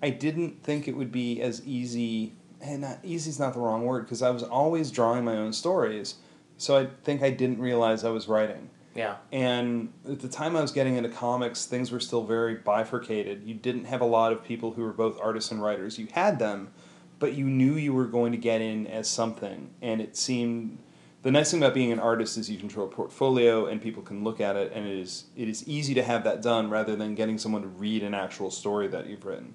I 0.00 0.10
didn't 0.10 0.62
think 0.62 0.86
it 0.86 0.96
would 0.96 1.10
be 1.10 1.40
as 1.40 1.64
easy, 1.66 2.34
and 2.60 2.82
not 2.82 2.98
easy 3.02 3.30
is 3.30 3.40
not 3.40 3.54
the 3.54 3.60
wrong 3.60 3.84
word 3.84 4.04
because 4.04 4.22
I 4.22 4.30
was 4.30 4.42
always 4.42 4.90
drawing 4.90 5.24
my 5.24 5.36
own 5.36 5.52
stories. 5.52 6.16
So 6.56 6.76
I 6.78 6.86
think 7.02 7.22
I 7.22 7.30
didn't 7.30 7.58
realize 7.58 8.04
I 8.04 8.10
was 8.10 8.28
writing. 8.28 8.70
Yeah. 8.94 9.16
And 9.32 9.92
at 10.08 10.20
the 10.20 10.28
time 10.28 10.54
I 10.54 10.62
was 10.62 10.70
getting 10.70 10.96
into 10.96 11.08
comics, 11.08 11.66
things 11.66 11.90
were 11.90 11.98
still 11.98 12.22
very 12.22 12.54
bifurcated. 12.54 13.42
You 13.44 13.54
didn't 13.54 13.86
have 13.86 14.00
a 14.00 14.06
lot 14.06 14.30
of 14.32 14.44
people 14.44 14.72
who 14.72 14.82
were 14.82 14.92
both 14.92 15.18
artists 15.20 15.50
and 15.50 15.60
writers. 15.60 15.98
You 15.98 16.06
had 16.12 16.38
them, 16.38 16.72
but 17.18 17.34
you 17.34 17.46
knew 17.46 17.74
you 17.74 17.92
were 17.92 18.06
going 18.06 18.30
to 18.30 18.38
get 18.38 18.60
in 18.60 18.86
as 18.86 19.10
something. 19.10 19.70
And 19.82 20.00
it 20.00 20.16
seemed 20.16 20.78
the 21.24 21.30
nice 21.30 21.50
thing 21.50 21.60
about 21.62 21.72
being 21.72 21.90
an 21.90 21.98
artist 21.98 22.36
is 22.36 22.50
you 22.50 22.58
control 22.58 22.86
a 22.86 22.90
portfolio 22.90 23.66
and 23.66 23.80
people 23.80 24.02
can 24.02 24.22
look 24.22 24.40
at 24.42 24.56
it 24.56 24.72
and 24.74 24.86
it 24.86 24.98
is 24.98 25.24
it 25.34 25.48
is 25.48 25.66
easy 25.66 25.94
to 25.94 26.02
have 26.02 26.22
that 26.24 26.42
done 26.42 26.68
rather 26.68 26.94
than 26.94 27.14
getting 27.14 27.38
someone 27.38 27.62
to 27.62 27.68
read 27.68 28.02
an 28.02 28.12
actual 28.12 28.50
story 28.50 28.86
that 28.88 29.06
you've 29.06 29.24
written. 29.24 29.54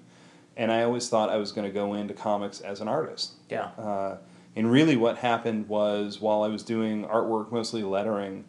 And 0.56 0.72
I 0.72 0.82
always 0.82 1.08
thought 1.08 1.30
I 1.30 1.36
was 1.36 1.52
going 1.52 1.66
to 1.66 1.72
go 1.72 1.94
into 1.94 2.12
comics 2.12 2.60
as 2.60 2.80
an 2.80 2.88
artist. 2.88 3.34
Yeah. 3.48 3.66
Uh, 3.78 4.18
and 4.56 4.70
really, 4.70 4.96
what 4.96 5.18
happened 5.18 5.68
was 5.68 6.20
while 6.20 6.42
I 6.42 6.48
was 6.48 6.64
doing 6.64 7.04
artwork, 7.04 7.52
mostly 7.52 7.84
lettering, 7.84 8.44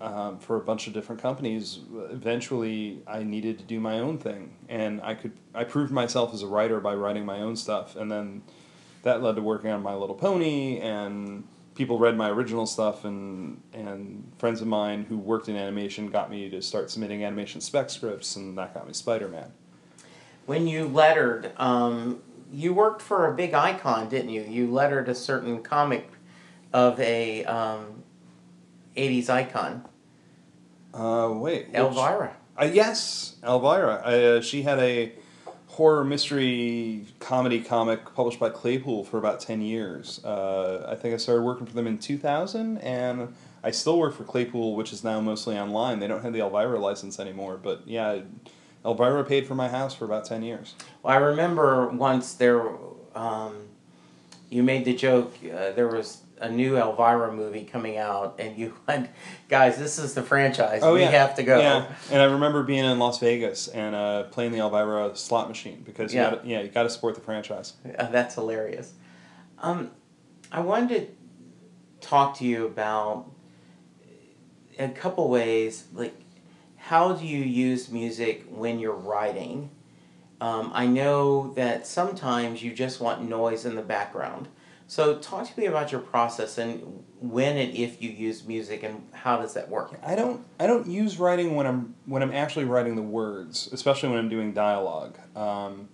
um, 0.00 0.38
for 0.38 0.56
a 0.56 0.60
bunch 0.60 0.86
of 0.86 0.92
different 0.92 1.20
companies, 1.20 1.80
eventually 2.10 3.02
I 3.06 3.24
needed 3.24 3.58
to 3.58 3.64
do 3.64 3.80
my 3.80 3.98
own 3.98 4.16
thing, 4.16 4.56
and 4.68 5.02
I 5.02 5.14
could 5.14 5.32
I 5.54 5.64
proved 5.64 5.92
myself 5.92 6.32
as 6.32 6.42
a 6.42 6.46
writer 6.46 6.80
by 6.80 6.94
writing 6.94 7.26
my 7.26 7.40
own 7.40 7.56
stuff, 7.56 7.96
and 7.96 8.10
then 8.10 8.42
that 9.02 9.22
led 9.22 9.34
to 9.34 9.42
working 9.42 9.70
on 9.70 9.82
My 9.82 9.94
Little 9.94 10.14
Pony, 10.14 10.78
and 10.78 11.44
people 11.74 11.98
read 11.98 12.16
my 12.16 12.28
original 12.30 12.66
stuff, 12.66 13.04
and 13.04 13.60
and 13.72 14.30
friends 14.38 14.60
of 14.60 14.66
mine 14.66 15.06
who 15.08 15.18
worked 15.18 15.48
in 15.48 15.56
animation 15.56 16.08
got 16.10 16.30
me 16.30 16.48
to 16.50 16.60
start 16.62 16.90
submitting 16.90 17.24
animation 17.24 17.60
spec 17.60 17.90
scripts, 17.90 18.36
and 18.36 18.56
that 18.58 18.74
got 18.74 18.86
me 18.86 18.92
Spider 18.92 19.28
Man. 19.28 19.52
When 20.46 20.66
you 20.66 20.86
lettered, 20.88 21.52
um, 21.58 22.22
you 22.52 22.74
worked 22.74 23.02
for 23.02 23.30
a 23.30 23.34
big 23.34 23.54
icon, 23.54 24.08
didn't 24.08 24.30
you? 24.30 24.42
You 24.42 24.70
lettered 24.70 25.08
a 25.08 25.14
certain 25.14 25.62
comic 25.62 26.10
of 26.72 26.98
a 27.00 27.44
um, 27.44 28.02
80s 28.96 29.28
icon, 29.30 29.84
Uh, 30.92 31.30
wait, 31.32 31.68
which- 31.68 31.76
Elvira. 31.76 32.36
Uh, 32.60 32.64
yes, 32.64 33.36
Elvira. 33.44 33.94
Uh, 34.04 34.40
she 34.40 34.62
had 34.62 34.78
a 34.80 35.12
horror 35.70 36.04
mystery 36.04 37.06
comedy 37.20 37.60
comic 37.60 38.12
published 38.14 38.40
by 38.40 38.50
Claypool 38.50 39.04
for 39.04 39.18
about 39.18 39.38
10 39.38 39.60
years. 39.60 40.22
Uh, 40.24 40.84
I 40.88 40.96
think 40.96 41.14
I 41.14 41.16
started 41.16 41.42
working 41.42 41.64
for 41.64 41.74
them 41.74 41.86
in 41.86 41.96
2000, 41.96 42.78
and 42.78 43.32
I 43.62 43.70
still 43.70 43.96
work 43.96 44.16
for 44.16 44.24
Claypool, 44.24 44.74
which 44.74 44.92
is 44.92 45.04
now 45.04 45.20
mostly 45.20 45.56
online. 45.56 46.00
They 46.00 46.08
don't 46.08 46.22
have 46.22 46.32
the 46.32 46.40
Elvira 46.40 46.78
license 46.80 47.20
anymore, 47.20 47.56
but 47.56 47.86
yeah, 47.86 48.18
Elvira 48.84 49.24
paid 49.24 49.46
for 49.46 49.54
my 49.54 49.68
house 49.68 49.94
for 49.94 50.06
about 50.06 50.24
ten 50.24 50.42
years. 50.42 50.74
Well, 51.02 51.14
I 51.14 51.18
remember 51.18 51.88
once 51.88 52.34
there, 52.34 52.68
um, 53.14 53.68
you 54.48 54.64
made 54.64 54.84
the 54.84 54.94
joke. 54.94 55.34
Uh, 55.44 55.70
there 55.70 55.86
was 55.86 56.22
a 56.40 56.50
new 56.50 56.76
Elvira 56.76 57.32
movie 57.32 57.64
coming 57.64 57.96
out, 57.98 58.36
and 58.38 58.56
you 58.56 58.74
went, 58.88 59.10
guys, 59.48 59.78
this 59.78 59.98
is 59.98 60.14
the 60.14 60.22
franchise. 60.22 60.80
Oh 60.82 60.94
we 60.94 61.02
yeah, 61.02 61.10
have 61.10 61.34
to 61.36 61.42
go. 61.42 61.58
Yeah, 61.58 61.86
and 62.10 62.20
I 62.20 62.24
remember 62.24 62.62
being 62.62 62.84
in 62.84 62.98
Las 62.98 63.18
Vegas 63.20 63.68
and 63.68 63.94
uh, 63.94 64.24
playing 64.24 64.52
the 64.52 64.58
Elvira 64.58 65.14
slot 65.16 65.48
machine 65.48 65.82
because 65.84 66.12
you 66.12 66.20
Yeah. 66.20 66.30
gotta, 66.30 66.48
yeah, 66.48 66.60
you 66.62 66.68
got 66.68 66.84
to 66.84 66.90
support 66.90 67.14
the 67.14 67.20
franchise. 67.20 67.74
Uh, 67.98 68.10
that's 68.10 68.34
hilarious. 68.34 68.94
Um, 69.58 69.90
I 70.50 70.60
wanted 70.60 71.08
to 72.00 72.06
talk 72.06 72.36
to 72.38 72.44
you 72.46 72.64
about 72.66 73.30
a 74.78 74.88
couple 74.88 75.28
ways, 75.28 75.84
like 75.92 76.14
how 76.76 77.12
do 77.12 77.26
you 77.26 77.38
use 77.44 77.90
music 77.90 78.46
when 78.48 78.78
you're 78.78 78.94
writing? 78.94 79.70
Um, 80.40 80.70
I 80.72 80.86
know 80.86 81.52
that 81.52 81.86
sometimes 81.86 82.62
you 82.62 82.72
just 82.72 82.98
want 82.98 83.22
noise 83.28 83.66
in 83.66 83.74
the 83.76 83.82
background. 83.82 84.48
So 84.90 85.18
talk 85.18 85.46
to 85.48 85.60
me 85.60 85.66
about 85.66 85.92
your 85.92 86.00
process 86.00 86.58
and 86.58 87.04
when 87.20 87.56
and 87.56 87.72
if 87.76 88.02
you 88.02 88.10
use 88.10 88.44
music 88.44 88.82
and 88.82 89.06
how 89.12 89.36
does 89.36 89.54
that 89.54 89.68
work? 89.68 89.96
I 90.02 90.16
don't 90.16 90.44
I 90.58 90.66
don't 90.66 90.88
use 90.88 91.16
writing 91.16 91.54
when 91.54 91.64
I'm 91.64 91.94
when 92.06 92.24
I'm 92.24 92.32
actually 92.32 92.64
writing 92.64 92.96
the 92.96 93.02
words, 93.02 93.68
especially 93.72 94.08
when 94.08 94.18
I'm 94.18 94.28
doing 94.28 94.52
dialogue. 94.52 95.16
Um, 95.36 95.90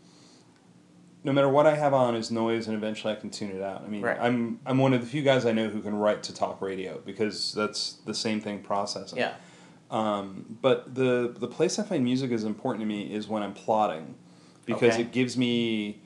no 1.24 1.34
matter 1.34 1.46
what 1.50 1.66
I 1.66 1.74
have 1.76 1.92
on 1.92 2.16
is 2.16 2.30
noise, 2.30 2.68
and 2.68 2.74
eventually 2.74 3.12
I 3.12 3.16
can 3.16 3.28
tune 3.28 3.50
it 3.50 3.60
out. 3.60 3.82
I 3.82 3.86
mean, 3.86 4.00
Right. 4.00 4.16
I'm 4.18 4.60
I'm 4.64 4.78
one 4.78 4.94
of 4.94 5.02
the 5.02 5.06
few 5.06 5.20
guys 5.20 5.44
I 5.44 5.52
know 5.52 5.68
who 5.68 5.82
can 5.82 5.94
write 5.94 6.22
to 6.22 6.34
talk 6.34 6.62
radio 6.62 6.98
because 7.04 7.52
that's 7.52 7.98
the 8.06 8.14
same 8.14 8.40
thing 8.40 8.62
processing. 8.62 9.18
Yeah. 9.18 9.34
Um, 9.90 10.56
but 10.62 10.94
the 10.94 11.34
the 11.38 11.48
place 11.48 11.78
I 11.78 11.82
find 11.82 12.02
music 12.02 12.30
is 12.30 12.44
important 12.44 12.80
to 12.80 12.86
me 12.86 13.12
is 13.12 13.28
when 13.28 13.42
I'm 13.42 13.52
plotting, 13.52 14.14
because 14.64 14.94
Okay. 14.94 15.02
it 15.02 15.12
gives 15.12 15.36
me 15.36 16.00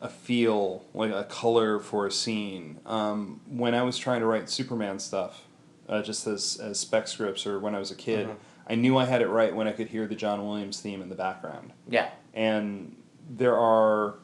a 0.00 0.08
feel 0.08 0.84
like 0.94 1.10
a 1.12 1.24
color 1.24 1.78
for 1.80 2.06
a 2.06 2.10
scene. 2.12 2.78
Um, 2.86 3.40
when 3.48 3.74
I 3.74 3.82
was 3.82 3.98
trying 3.98 4.20
to 4.20 4.26
write 4.26 4.48
Superman 4.48 4.98
stuff, 4.98 5.44
uh, 5.88 6.02
just 6.02 6.26
as 6.26 6.58
as 6.62 6.78
spec 6.78 7.08
scripts 7.08 7.46
or 7.46 7.58
when 7.58 7.74
I 7.74 7.78
was 7.78 7.90
a 7.90 7.94
kid, 7.96 8.28
Mhm. 8.28 8.36
I 8.68 8.74
knew 8.74 8.96
I 8.98 9.06
had 9.06 9.22
it 9.22 9.28
right 9.28 9.54
when 9.54 9.66
I 9.66 9.72
could 9.72 9.88
hear 9.88 10.06
the 10.06 10.14
John 10.14 10.46
Williams 10.46 10.80
theme 10.80 11.00
in 11.02 11.08
the 11.08 11.14
background. 11.14 11.72
Yeah. 11.88 12.10
And 12.34 12.96
there 13.28 13.56
are 13.56 14.14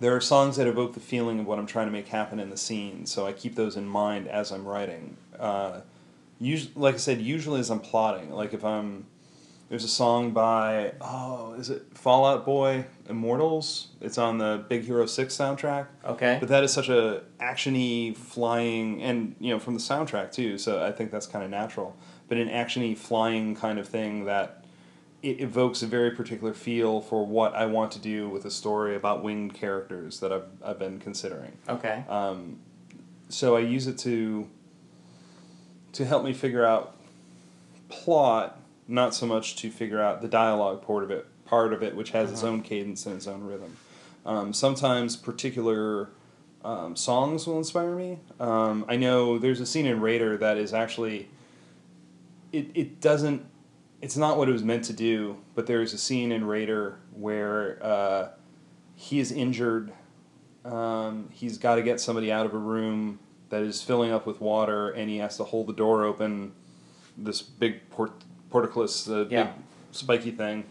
there 0.00 0.16
are 0.16 0.20
songs 0.20 0.56
that 0.56 0.66
evoke 0.66 0.94
the 0.94 1.00
feeling 1.00 1.40
of 1.40 1.46
what 1.46 1.58
I'm 1.58 1.66
trying 1.66 1.86
to 1.86 1.92
make 1.92 2.08
happen 2.08 2.40
in 2.40 2.48
the 2.48 2.56
scene, 2.56 3.04
so 3.04 3.26
I 3.26 3.32
keep 3.32 3.54
those 3.54 3.76
in 3.76 3.84
mind 3.86 4.28
as 4.28 4.50
I'm 4.50 4.66
writing. 4.66 5.18
Uh, 5.38 5.80
usually, 6.38 6.72
like 6.74 6.94
I 6.94 6.98
said, 6.98 7.20
usually 7.20 7.60
as 7.60 7.68
I'm 7.70 7.80
plotting, 7.80 8.30
like 8.30 8.54
if 8.54 8.64
I'm 8.64 9.04
there's 9.70 9.84
a 9.84 9.88
song 9.88 10.32
by 10.32 10.92
oh 11.00 11.54
is 11.54 11.70
it 11.70 11.86
Fall 11.94 12.26
Out 12.26 12.44
Boy 12.44 12.84
Immortals? 13.08 13.86
It's 14.00 14.18
on 14.18 14.36
the 14.36 14.64
Big 14.68 14.82
Hero 14.84 15.06
Six 15.06 15.34
soundtrack. 15.34 15.86
Okay. 16.04 16.36
But 16.38 16.50
that 16.50 16.64
is 16.64 16.72
such 16.72 16.88
a 16.88 17.22
actiony 17.40 18.14
flying, 18.14 19.00
and 19.00 19.36
you 19.38 19.50
know 19.50 19.60
from 19.60 19.74
the 19.74 19.80
soundtrack 19.80 20.32
too. 20.32 20.58
So 20.58 20.84
I 20.84 20.92
think 20.92 21.12
that's 21.12 21.26
kind 21.26 21.44
of 21.44 21.50
natural. 21.50 21.96
But 22.28 22.38
an 22.38 22.48
actiony 22.48 22.98
flying 22.98 23.54
kind 23.54 23.78
of 23.78 23.88
thing 23.88 24.24
that 24.24 24.64
it 25.22 25.40
evokes 25.40 25.82
a 25.82 25.86
very 25.86 26.10
particular 26.10 26.52
feel 26.52 27.00
for 27.00 27.24
what 27.24 27.54
I 27.54 27.66
want 27.66 27.92
to 27.92 28.00
do 28.00 28.28
with 28.28 28.44
a 28.46 28.50
story 28.50 28.96
about 28.96 29.22
winged 29.22 29.54
characters 29.54 30.18
that 30.20 30.32
I've 30.32 30.48
I've 30.64 30.78
been 30.80 30.98
considering. 30.98 31.56
Okay. 31.68 32.04
Um, 32.08 32.58
so 33.28 33.56
I 33.56 33.60
use 33.60 33.86
it 33.86 33.98
to 33.98 34.48
to 35.92 36.04
help 36.04 36.24
me 36.24 36.32
figure 36.32 36.64
out 36.64 36.96
plot, 37.88 38.59
not 38.90 39.14
so 39.14 39.26
much 39.26 39.56
to 39.56 39.70
figure 39.70 40.00
out 40.00 40.20
the 40.22 40.28
dialogue 40.28 40.82
part 40.82 41.02
of 41.04 41.10
it, 41.10 41.26
part 41.44 41.72
of 41.72 41.82
it, 41.82 41.94
which 41.96 42.10
has 42.10 42.30
its 42.30 42.42
Uh-huh. 42.42 42.52
own 42.54 42.62
cadence 42.62 43.06
and 43.06 43.16
its 43.16 43.26
own 43.26 43.44
rhythm. 43.44 43.76
Um, 44.26 44.52
sometimes 44.52 45.16
particular 45.16 46.10
um, 46.64 46.94
songs 46.96 47.46
will 47.46 47.56
inspire 47.58 47.94
me. 47.96 48.18
Um, 48.38 48.84
I 48.88 48.96
know 48.96 49.38
there's 49.38 49.60
a 49.60 49.66
scene 49.66 49.86
in 49.86 50.00
Raider 50.00 50.36
that 50.36 50.58
is 50.58 50.74
actually 50.74 51.28
it, 52.52 52.68
it 52.74 53.00
doesn't 53.00 53.46
it's 54.02 54.16
not 54.16 54.36
what 54.38 54.48
it 54.48 54.52
was 54.52 54.64
meant 54.64 54.84
to 54.84 54.92
do, 54.94 55.36
but 55.54 55.66
there's 55.66 55.92
a 55.92 55.98
scene 55.98 56.32
in 56.32 56.44
Raider 56.46 56.98
where 57.14 57.78
uh, 57.82 58.28
he 58.94 59.20
is 59.20 59.30
injured. 59.30 59.92
Um, 60.64 61.28
he's 61.32 61.58
got 61.58 61.74
to 61.76 61.82
get 61.82 62.00
somebody 62.00 62.32
out 62.32 62.46
of 62.46 62.54
a 62.54 62.58
room 62.58 63.18
that 63.50 63.62
is 63.62 63.82
filling 63.82 64.10
up 64.10 64.26
with 64.26 64.40
water, 64.40 64.90
and 64.90 65.10
he 65.10 65.18
has 65.18 65.36
to 65.36 65.44
hold 65.44 65.66
the 65.66 65.72
door 65.74 66.04
open. 66.04 66.52
This 67.16 67.42
big 67.42 67.90
port- 67.90 68.22
portcullis, 68.50 69.04
the 69.04 69.26
Yeah. 69.30 69.44
big 69.44 69.52
spiky 69.92 70.30
thing. 70.30 70.64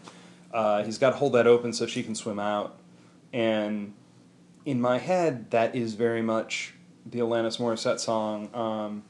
Uh, 0.52 0.82
he's 0.82 0.98
got 0.98 1.10
to 1.10 1.16
hold 1.16 1.32
that 1.34 1.46
open 1.46 1.72
so 1.72 1.86
she 1.86 2.02
can 2.02 2.14
swim 2.14 2.38
out. 2.38 2.76
And 3.32 3.92
in 4.64 4.80
my 4.80 4.98
head, 4.98 5.50
that 5.50 5.74
is 5.74 5.94
very 5.94 6.22
much 6.22 6.74
the 7.06 7.18
Alanis 7.20 7.58
Morissette 7.58 8.00
song. 8.00 8.48
Um, 8.54 9.02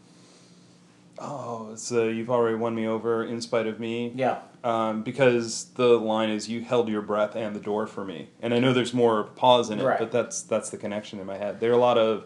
oh, 1.19 1.71
it's 1.73 1.91
uh, 1.93 2.05
"You've 2.05 2.31
Already 2.31 2.57
Won 2.57 2.75
Me 2.75 2.87
Over" 2.87 3.25
in 3.25 3.41
spite 3.41 3.67
of 3.67 3.81
me 3.81 4.13
Yeah. 4.15 4.39
um, 4.65 5.03
because 5.03 5.67
the 5.75 5.99
line 5.99 6.31
is 6.31 6.49
"You 6.49 6.61
held 6.63 6.89
your 6.89 7.03
breath 7.03 7.35
and 7.37 7.55
the 7.57 7.61
door 7.61 7.87
for 7.87 8.05
me," 8.05 8.29
and 8.43 8.53
I 8.55 8.59
know 8.59 8.73
there's 8.73 8.95
more 8.95 9.25
pause 9.25 9.71
in 9.71 9.81
it, 9.81 9.85
Right. 9.85 9.99
but 9.99 10.13
that's 10.13 10.43
that's 10.43 10.71
the 10.71 10.77
connection 10.77 11.19
in 11.19 11.27
my 11.27 11.37
head. 11.39 11.61
There 11.61 11.71
are 11.71 11.75
a 11.75 11.79
lot 11.79 11.99
of 11.99 12.25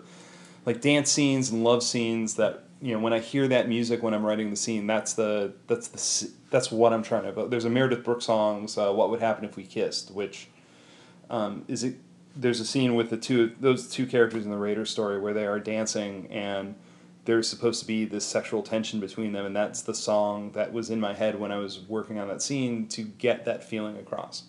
like 0.67 0.81
dance 0.81 1.11
scenes 1.11 1.51
and 1.51 1.63
love 1.65 1.83
scenes 1.83 2.35
that 2.35 2.65
you 2.85 2.93
know 2.93 2.99
when 2.99 3.15
I 3.15 3.19
hear 3.19 3.49
that 3.49 3.67
music 3.67 4.03
when 4.03 4.13
I'm 4.13 4.27
writing 4.27 4.51
the 4.51 4.57
scene, 4.57 4.87
that's 4.87 5.15
the 5.15 5.55
that's 5.69 5.89
the 5.89 6.31
that's 6.51 6.71
what 6.71 6.93
I'm 6.93 7.03
trying 7.03 7.35
to. 7.35 7.47
There's 7.47 7.65
a 7.65 7.71
Meredith 7.71 8.05
Brooks 8.05 8.27
songs, 8.27 8.77
uh, 8.77 8.93
"What 8.93 9.09
Would 9.09 9.21
Happen 9.21 9.47
If 9.47 9.57
We 9.57 9.65
Kissed," 9.65 10.11
which 10.11 10.49
um, 11.31 11.65
is 11.67 11.83
it. 11.83 11.97
There's 12.37 12.61
a 12.61 12.67
scene 12.67 12.95
with 12.95 13.09
the 13.09 13.17
two 13.17 13.55
those 13.59 13.89
two 13.89 14.07
characters 14.07 14.45
in 14.45 14.51
the 14.51 14.59
Raiders 14.59 14.91
story 14.91 15.19
where 15.19 15.33
they 15.33 15.47
are 15.47 15.59
dancing 15.59 16.27
and 16.31 16.75
there's 17.25 17.49
supposed 17.49 17.81
to 17.81 17.87
be 17.87 18.05
this 18.05 18.27
sexual 18.27 18.63
tension 18.63 19.01
between 19.01 19.33
them, 19.33 19.47
and 19.47 19.57
that's 19.57 19.81
the 19.81 19.95
song 19.95 20.53
that 20.53 20.71
was 20.71 20.91
in 20.91 21.01
my 21.01 21.15
head 21.15 21.41
when 21.41 21.51
I 21.51 21.57
was 21.57 21.81
working 21.89 22.19
on 22.19 22.29
that 22.29 22.43
scene 22.43 22.87
to 22.89 23.03
get 23.03 23.47
that 23.47 23.65
feeling 23.65 23.97
across. 23.97 24.43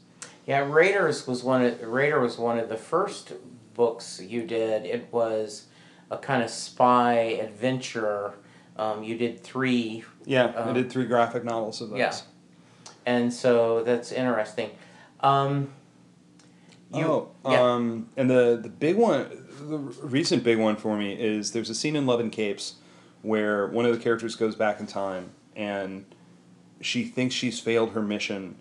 Yeah, 0.46 0.70
Raiders 0.70 1.25
was 1.25 1.42
one 1.42 1.63
of 1.63 1.82
Raider 1.82 2.20
was 2.20 2.38
one 2.38 2.60
of 2.60 2.68
the 2.68 2.75
first 2.75 3.32
books 3.75 4.22
you 4.22 4.46
did. 4.46 4.86
It 4.86 5.08
was 5.10 5.68
a 6.12 6.18
kind 6.18 6.44
of 6.44 6.50
spy 6.50 7.14
adventure. 7.42 8.34
Um, 8.78 9.04
you 9.04 9.18
did 9.18 9.42
three, 9.42 10.04
Yeah, 10.26 10.48
I 10.56 10.62
Um, 10.62 10.74
did 10.74 10.92
three 10.92 11.06
graphic 11.06 11.44
novels 11.44 11.82
of 11.82 11.90
those. 11.92 12.00
yeah. 12.00 12.16
and 13.06 13.32
so 13.34 13.84
that's 13.84 14.12
interesting. 14.12 14.70
Um, 15.22 15.70
you, 16.94 17.04
oh, 17.06 17.32
yeah. 17.50 17.62
um, 17.62 18.10
and 18.16 18.30
the 18.30 18.60
the 18.62 18.70
big 18.70 18.96
one, 18.96 19.28
the 19.68 19.78
recent 19.78 20.44
big 20.44 20.58
one 20.60 20.76
for 20.76 20.98
me 20.98 21.14
is 21.14 21.52
there's 21.52 21.70
a 21.70 21.76
scene 21.76 21.96
in 21.96 22.06
Love 22.06 22.20
and 22.20 22.32
Capes 22.32 22.76
where 23.22 23.68
one 23.68 23.86
of 23.86 23.92
the 23.98 24.02
characters 24.04 24.36
goes 24.36 24.56
back 24.56 24.80
in 24.80 24.86
time 24.88 25.32
and 25.56 26.06
she 26.82 27.04
thinks 27.06 27.34
she's 27.34 27.60
failed 27.60 27.92
her 27.92 28.02
mission. 28.02 28.56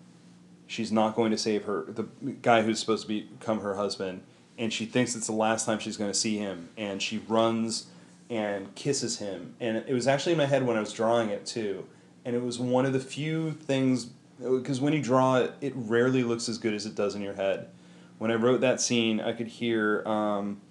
She's 0.67 0.91
not 0.91 1.15
going 1.15 1.29
to 1.31 1.37
save 1.37 1.65
her 1.65 1.85
the 1.87 2.03
guy 2.41 2.63
who's 2.63 2.79
supposed 2.79 3.07
to 3.07 3.07
become 3.07 3.59
her 3.59 3.75
husband, 3.75 4.21
and 4.57 4.71
she 4.71 4.85
thinks 4.85 5.15
it's 5.15 5.27
the 5.27 5.33
last 5.33 5.65
time 5.65 5.79
she's 5.79 5.97
going 5.97 6.11
to 6.11 6.17
see 6.17 6.37
him, 6.37 6.69
and 6.77 7.01
she 7.01 7.19
runs 7.27 7.87
and 8.29 8.73
kisses 8.75 9.19
him. 9.19 9.55
And 9.59 9.77
it 9.77 9.93
was 9.93 10.07
actually 10.07 10.33
in 10.33 10.37
my 10.37 10.45
head 10.45 10.65
when 10.65 10.77
I 10.77 10.79
was 10.79 10.93
drawing 10.93 11.29
it 11.29 11.45
too, 11.45 11.85
and 12.23 12.35
it 12.35 12.41
was 12.41 12.59
one 12.59 12.85
of 12.85 12.93
the 12.93 12.99
few 12.99 13.51
things 13.51 14.09
because 14.39 14.81
when 14.81 14.93
you 14.93 15.01
draw 15.01 15.37
it, 15.37 15.53
it 15.61 15.73
rarely 15.75 16.23
looks 16.23 16.49
as 16.49 16.57
good 16.57 16.73
as 16.73 16.85
it 16.85 16.95
does 16.95 17.15
in 17.15 17.21
your 17.21 17.35
head. 17.35 17.69
When 18.17 18.31
I 18.31 18.35
wrote 18.35 18.61
that 18.61 18.81
scene, 18.81 19.21
I 19.21 19.33
could 19.33 19.47
hear 19.47 20.03
um, 20.05 20.61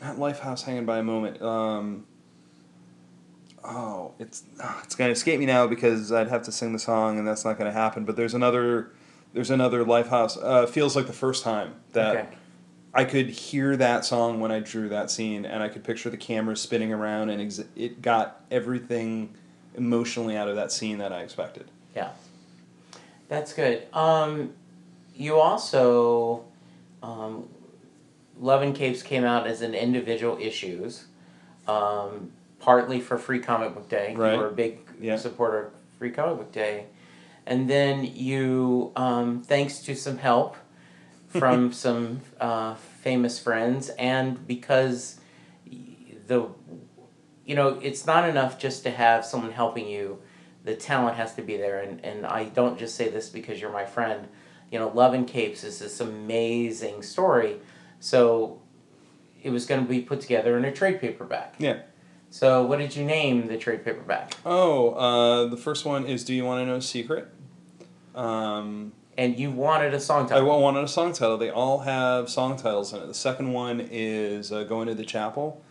Lifehouse 0.00 0.62
hanging 0.62 0.84
by 0.86 0.98
a 0.98 1.02
moment. 1.02 1.40
Um, 1.42 2.06
oh, 3.64 4.14
it's 4.18 4.44
ah, 4.60 4.80
it's 4.84 4.94
gonna 4.94 5.10
escape 5.10 5.38
me 5.38 5.46
now 5.46 5.66
because 5.66 6.12
I'd 6.12 6.28
have 6.28 6.42
to 6.44 6.52
sing 6.52 6.72
the 6.72 6.78
song, 6.78 7.18
and 7.18 7.26
that's 7.26 7.44
not 7.44 7.58
gonna 7.58 7.72
happen. 7.72 8.04
But 8.04 8.16
there's 8.16 8.34
another 8.34 8.92
there's 9.32 9.50
another 9.50 9.84
Lifehouse. 9.84 10.38
Uh, 10.42 10.66
feels 10.66 10.96
like 10.96 11.06
the 11.06 11.12
first 11.12 11.44
time 11.44 11.74
that 11.92 12.16
Okay. 12.16 12.36
I 12.96 13.04
could 13.04 13.28
hear 13.28 13.76
that 13.76 14.06
song 14.06 14.40
when 14.40 14.50
I 14.50 14.60
drew 14.60 14.88
that 14.88 15.10
scene, 15.10 15.44
and 15.44 15.62
I 15.62 15.68
could 15.68 15.84
picture 15.84 16.08
the 16.08 16.16
camera 16.16 16.56
spinning 16.56 16.92
around, 16.94 17.28
and 17.28 17.42
ex- 17.42 17.62
it 17.76 18.00
got 18.00 18.40
everything 18.50 19.34
emotionally 19.76 20.34
out 20.34 20.48
of 20.48 20.56
that 20.56 20.72
scene 20.72 20.96
that 20.98 21.12
I 21.12 21.20
expected. 21.20 21.70
Yeah, 21.94 22.10
that's 23.28 23.52
good. 23.52 23.86
Um, 23.92 24.54
you 25.14 25.38
also, 25.38 26.44
um, 27.02 27.48
Love 28.40 28.62
and 28.62 28.74
Capes 28.74 29.02
came 29.02 29.24
out 29.24 29.46
as 29.46 29.60
an 29.60 29.74
individual 29.74 30.38
issues, 30.40 31.04
um, 31.68 32.30
partly 32.60 33.00
for 33.00 33.18
Free 33.18 33.40
Comic 33.40 33.74
Book 33.74 33.90
Day. 33.90 34.14
Right. 34.16 34.32
You 34.32 34.38
were 34.38 34.48
a 34.48 34.52
big 34.52 34.78
Yeah. 35.00 35.16
supporter 35.16 35.66
of 35.66 35.72
Free 35.98 36.10
Comic 36.10 36.38
Book 36.38 36.52
Day. 36.52 36.86
And 37.46 37.68
then 37.68 38.04
you, 38.04 38.92
um, 38.96 39.42
thanks 39.42 39.80
to 39.82 39.94
some 39.94 40.18
help 40.18 40.56
from 41.38 41.72
some 41.72 42.20
uh, 42.40 42.74
famous 42.74 43.38
friends, 43.38 43.90
and 43.90 44.46
because 44.46 45.20
the 46.26 46.48
you 47.46 47.54
know, 47.54 47.78
it's 47.80 48.06
not 48.06 48.28
enough 48.28 48.58
just 48.58 48.82
to 48.82 48.90
have 48.90 49.24
someone 49.24 49.52
helping 49.52 49.88
you. 49.88 50.18
The 50.64 50.74
talent 50.74 51.16
has 51.16 51.34
to 51.36 51.42
be 51.42 51.56
there, 51.56 51.80
and, 51.80 52.04
and 52.04 52.26
I 52.26 52.44
don't 52.44 52.76
just 52.76 52.96
say 52.96 53.08
this 53.08 53.28
because 53.28 53.60
you're 53.60 53.72
my 53.72 53.86
friend. 53.86 54.26
You 54.72 54.80
know, 54.80 54.88
Love 54.88 55.14
and 55.14 55.28
Capes 55.28 55.62
is 55.62 55.78
this 55.78 56.00
amazing 56.00 57.02
story. 57.02 57.58
So 58.00 58.60
it 59.44 59.50
was 59.50 59.64
going 59.64 59.80
to 59.80 59.88
be 59.88 60.00
put 60.00 60.20
together 60.20 60.58
in 60.58 60.64
a 60.64 60.72
trade 60.72 61.00
paperback. 61.00 61.54
Yeah. 61.58 61.82
So 62.30 62.66
what 62.66 62.80
did 62.80 62.96
you 62.96 63.04
name 63.04 63.46
the 63.46 63.56
trade 63.56 63.84
paperback? 63.84 64.34
Oh, 64.44 64.90
uh, 64.90 65.46
the 65.46 65.56
first 65.56 65.84
one 65.84 66.04
is 66.04 66.24
"Do 66.24 66.34
You 66.34 66.44
Want 66.44 66.62
to 66.62 66.66
Know 66.66 66.76
a 66.76 66.82
Secret?" 66.82 67.28
Um, 68.16 68.92
And 69.18 69.38
you 69.38 69.50
wanted 69.50 69.94
a 69.94 70.00
song 70.00 70.28
title. 70.28 70.50
I 70.50 70.56
wanted 70.56 70.84
a 70.84 70.88
song 70.88 71.12
title. 71.14 71.38
They 71.38 71.48
all 71.50 71.78
have 71.80 72.28
song 72.28 72.56
titles 72.56 72.92
in 72.92 73.00
it. 73.02 73.06
The 73.06 73.14
second 73.14 73.52
one 73.52 73.80
is 73.90 74.52
uh, 74.52 74.64
"Going 74.64 74.88
to 74.88 74.94
the 74.94 75.04
Chapel." 75.06 75.62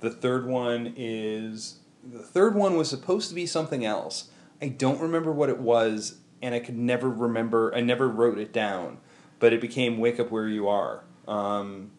The 0.00 0.10
third 0.10 0.46
one 0.46 0.94
is 0.96 1.78
the 2.04 2.20
third 2.20 2.54
one 2.54 2.76
was 2.76 2.88
supposed 2.88 3.28
to 3.28 3.34
be 3.34 3.46
something 3.46 3.84
else. 3.84 4.30
I 4.60 4.68
don't 4.68 5.00
remember 5.00 5.32
what 5.32 5.48
it 5.48 5.58
was, 5.58 6.18
and 6.40 6.54
I 6.54 6.60
could 6.60 6.76
never 6.76 7.08
remember. 7.10 7.74
I 7.74 7.80
never 7.80 8.08
wrote 8.08 8.38
it 8.38 8.52
down, 8.52 8.98
but 9.40 9.52
it 9.52 9.60
became 9.60 9.98
"Wake 9.98 10.20
Up 10.20 10.30
Where 10.30 10.46
You 10.46 10.68
Are." 10.68 11.02
Um, 11.26 11.90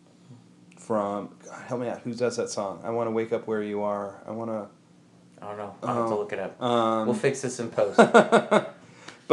from 0.77 1.36
God, 1.45 1.62
help 1.67 1.81
me 1.81 1.88
out. 1.89 2.00
Who 2.01 2.13
does 2.13 2.38
that 2.38 2.50
song? 2.50 2.79
I 2.83 2.89
want 2.91 3.07
to 3.07 3.12
wake 3.12 3.33
up 3.33 3.45
where 3.48 3.62
you 3.62 3.81
are. 3.83 4.22
I 4.25 4.31
want 4.31 4.51
to. 4.51 4.67
I 5.41 5.50
don't 5.50 5.57
know. 5.57 5.75
I'll 5.83 5.95
have 5.95 6.07
to 6.07 6.13
Oh. 6.13 6.17
look 6.17 6.31
it 6.31 6.39
up. 6.39 6.62
Um, 6.62 7.07
We'll 7.07 7.15
fix 7.15 7.41
this 7.41 7.60
in 7.60 7.69
post. 7.69 8.00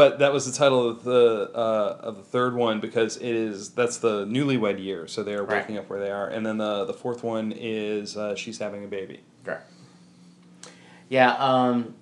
but 0.01 0.19
that 0.21 0.33
was 0.33 0.51
the 0.51 0.59
title 0.59 0.89
of 0.89 1.05
the 1.05 1.51
uh, 1.55 1.99
of 2.01 2.17
the 2.17 2.23
third 2.23 2.55
one 2.55 2.81
because 2.81 3.19
it 3.19 3.35
is 3.35 3.69
that's 3.75 3.99
the 3.99 4.25
newlywed 4.25 4.83
year, 4.83 5.07
so 5.07 5.23
they 5.23 5.35
are 5.35 5.45
Right. 5.45 5.61
waking 5.61 5.77
up 5.77 5.91
where 5.91 6.01
they 6.01 6.11
are, 6.11 6.27
and 6.27 6.47
then 6.47 6.57
the 6.57 6.87
the 6.87 6.95
fourth 6.95 7.23
one 7.23 7.53
is 7.55 8.17
uh, 8.17 8.35
she's 8.35 8.59
having 8.59 8.83
a 8.83 8.87
baby. 8.87 9.21
Right. 9.45 9.59
Yeah, 11.11 11.33
um, 11.35 11.95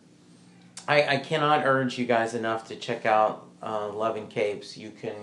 I, 0.86 1.14
I 1.14 1.16
cannot 1.16 1.66
urge 1.66 1.98
you 1.98 2.06
guys 2.06 2.34
enough 2.34 2.68
to 2.68 2.76
check 2.76 3.04
out 3.04 3.46
uh, 3.64 3.88
Love 3.88 4.14
and 4.14 4.30
Capes. 4.30 4.76
You 4.78 4.90
can, 4.90 5.14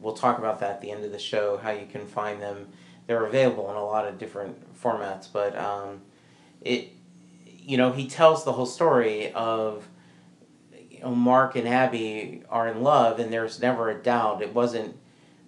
we'll 0.00 0.14
talk 0.14 0.38
about 0.38 0.60
that 0.60 0.70
at 0.70 0.80
the 0.80 0.92
end 0.92 1.04
of 1.04 1.10
the 1.10 1.18
show, 1.18 1.56
how 1.56 1.70
you 1.72 1.86
can 1.86 2.06
find 2.06 2.40
them. 2.40 2.68
They're 3.08 3.24
available 3.26 3.68
in 3.68 3.74
a 3.76 3.84
lot 3.84 4.06
of 4.06 4.16
different 4.16 4.56
formats, 4.80 5.26
but 5.32 5.58
um, 5.58 6.02
it, 6.60 6.92
you 7.46 7.76
know, 7.78 7.90
he 7.90 8.06
tells 8.06 8.44
the 8.44 8.52
whole 8.52 8.66
story 8.66 9.32
of, 9.32 9.88
Mark 11.04 11.56
and 11.56 11.68
Abby 11.68 12.42
are 12.48 12.68
in 12.68 12.82
love, 12.82 13.18
and 13.18 13.32
there's 13.32 13.60
never 13.60 13.90
a 13.90 13.94
doubt. 14.02 14.42
It 14.42 14.54
wasn't 14.54 14.96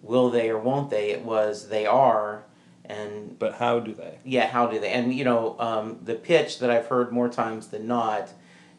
will 0.03 0.31
they 0.31 0.51
or 0.51 0.59
won't 0.59 0.91
they, 0.91 1.11
it 1.11 1.25
was 1.25 1.69
they 1.69 1.87
are, 1.87 2.45
and 2.85 3.39
But 3.39 3.55
how 3.55 3.81
do 3.81 3.95
they? 3.95 4.19
yeah, 4.25 4.47
how 4.47 4.67
do 4.67 4.79
they? 4.79 4.91
And 4.91 5.15
you 5.15 5.25
know, 5.25 5.57
um, 5.59 5.99
the 6.03 6.15
pitch 6.15 6.59
that 6.59 6.71
I've 6.71 6.87
heard 6.87 7.13
more 7.13 7.29
times 7.29 7.69
than 7.69 7.87
not 7.87 8.31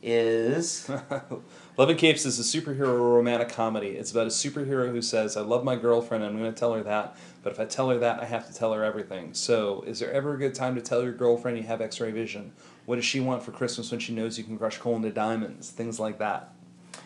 is 0.03 0.88
Love 1.77 1.89
and 1.89 1.97
Capes 1.97 2.25
is 2.25 2.39
a 2.39 2.43
superhero 2.43 2.97
romantic 2.99 3.49
comedy. 3.49 3.89
It's 3.89 4.11
about 4.11 4.27
a 4.27 4.29
superhero 4.29 4.91
who 4.91 5.01
says, 5.01 5.35
"I 5.35 5.41
love 5.41 5.63
my 5.63 5.75
girlfriend. 5.75 6.23
I'm 6.23 6.38
going 6.38 6.53
to 6.53 6.57
tell 6.57 6.73
her 6.73 6.83
that, 6.83 7.17
but 7.41 7.51
if 7.53 7.59
I 7.59 7.65
tell 7.65 7.89
her 7.89 7.97
that, 7.97 8.21
I 8.21 8.25
have 8.25 8.47
to 8.47 8.53
tell 8.53 8.71
her 8.73 8.83
everything." 8.83 9.33
So, 9.33 9.83
is 9.88 9.99
there 9.99 10.13
ever 10.13 10.35
a 10.35 10.38
good 10.38 10.53
time 10.53 10.75
to 10.75 10.81
tell 10.81 11.01
your 11.03 11.13
girlfriend 11.13 11.57
you 11.57 11.63
have 11.63 11.81
X-ray 11.81 12.11
vision? 12.11 12.53
What 12.85 12.97
does 12.97 13.05
she 13.05 13.19
want 13.19 13.41
for 13.41 13.51
Christmas 13.51 13.89
when 13.89 13.99
she 13.99 14.13
knows 14.13 14.38
you 14.38 14.43
can 14.43 14.59
crush 14.59 14.77
coal 14.77 14.95
into 14.95 15.09
diamonds? 15.09 15.71
Things 15.71 15.99
like 15.99 16.19
that. 16.19 16.53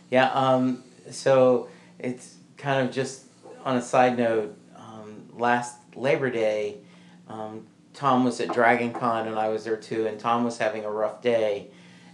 Yeah. 0.10 0.32
Um, 0.32 0.84
so 1.12 1.69
it's 1.98 2.36
kind 2.58 2.86
of 2.88 2.93
just 2.93 3.26
on 3.65 3.78
a 3.78 3.82
side 3.82 4.17
note. 4.17 4.58
Um, 4.76 5.30
last 5.34 5.78
Labor 5.95 6.30
Day, 6.30 6.78
um, 7.28 7.67
Thom 7.93 8.24
was 8.24 8.39
at 8.39 8.54
Dragon 8.54 8.93
Con 8.93 9.28
and 9.28 9.38
I 9.38 9.50
was 9.50 9.63
there 9.63 9.78
too, 9.78 10.08
and 10.08 10.19
Thom 10.19 10.43
was 10.43 10.58
having 10.58 10.86
a 10.86 10.91
rough 10.91 11.22
day, 11.22 11.67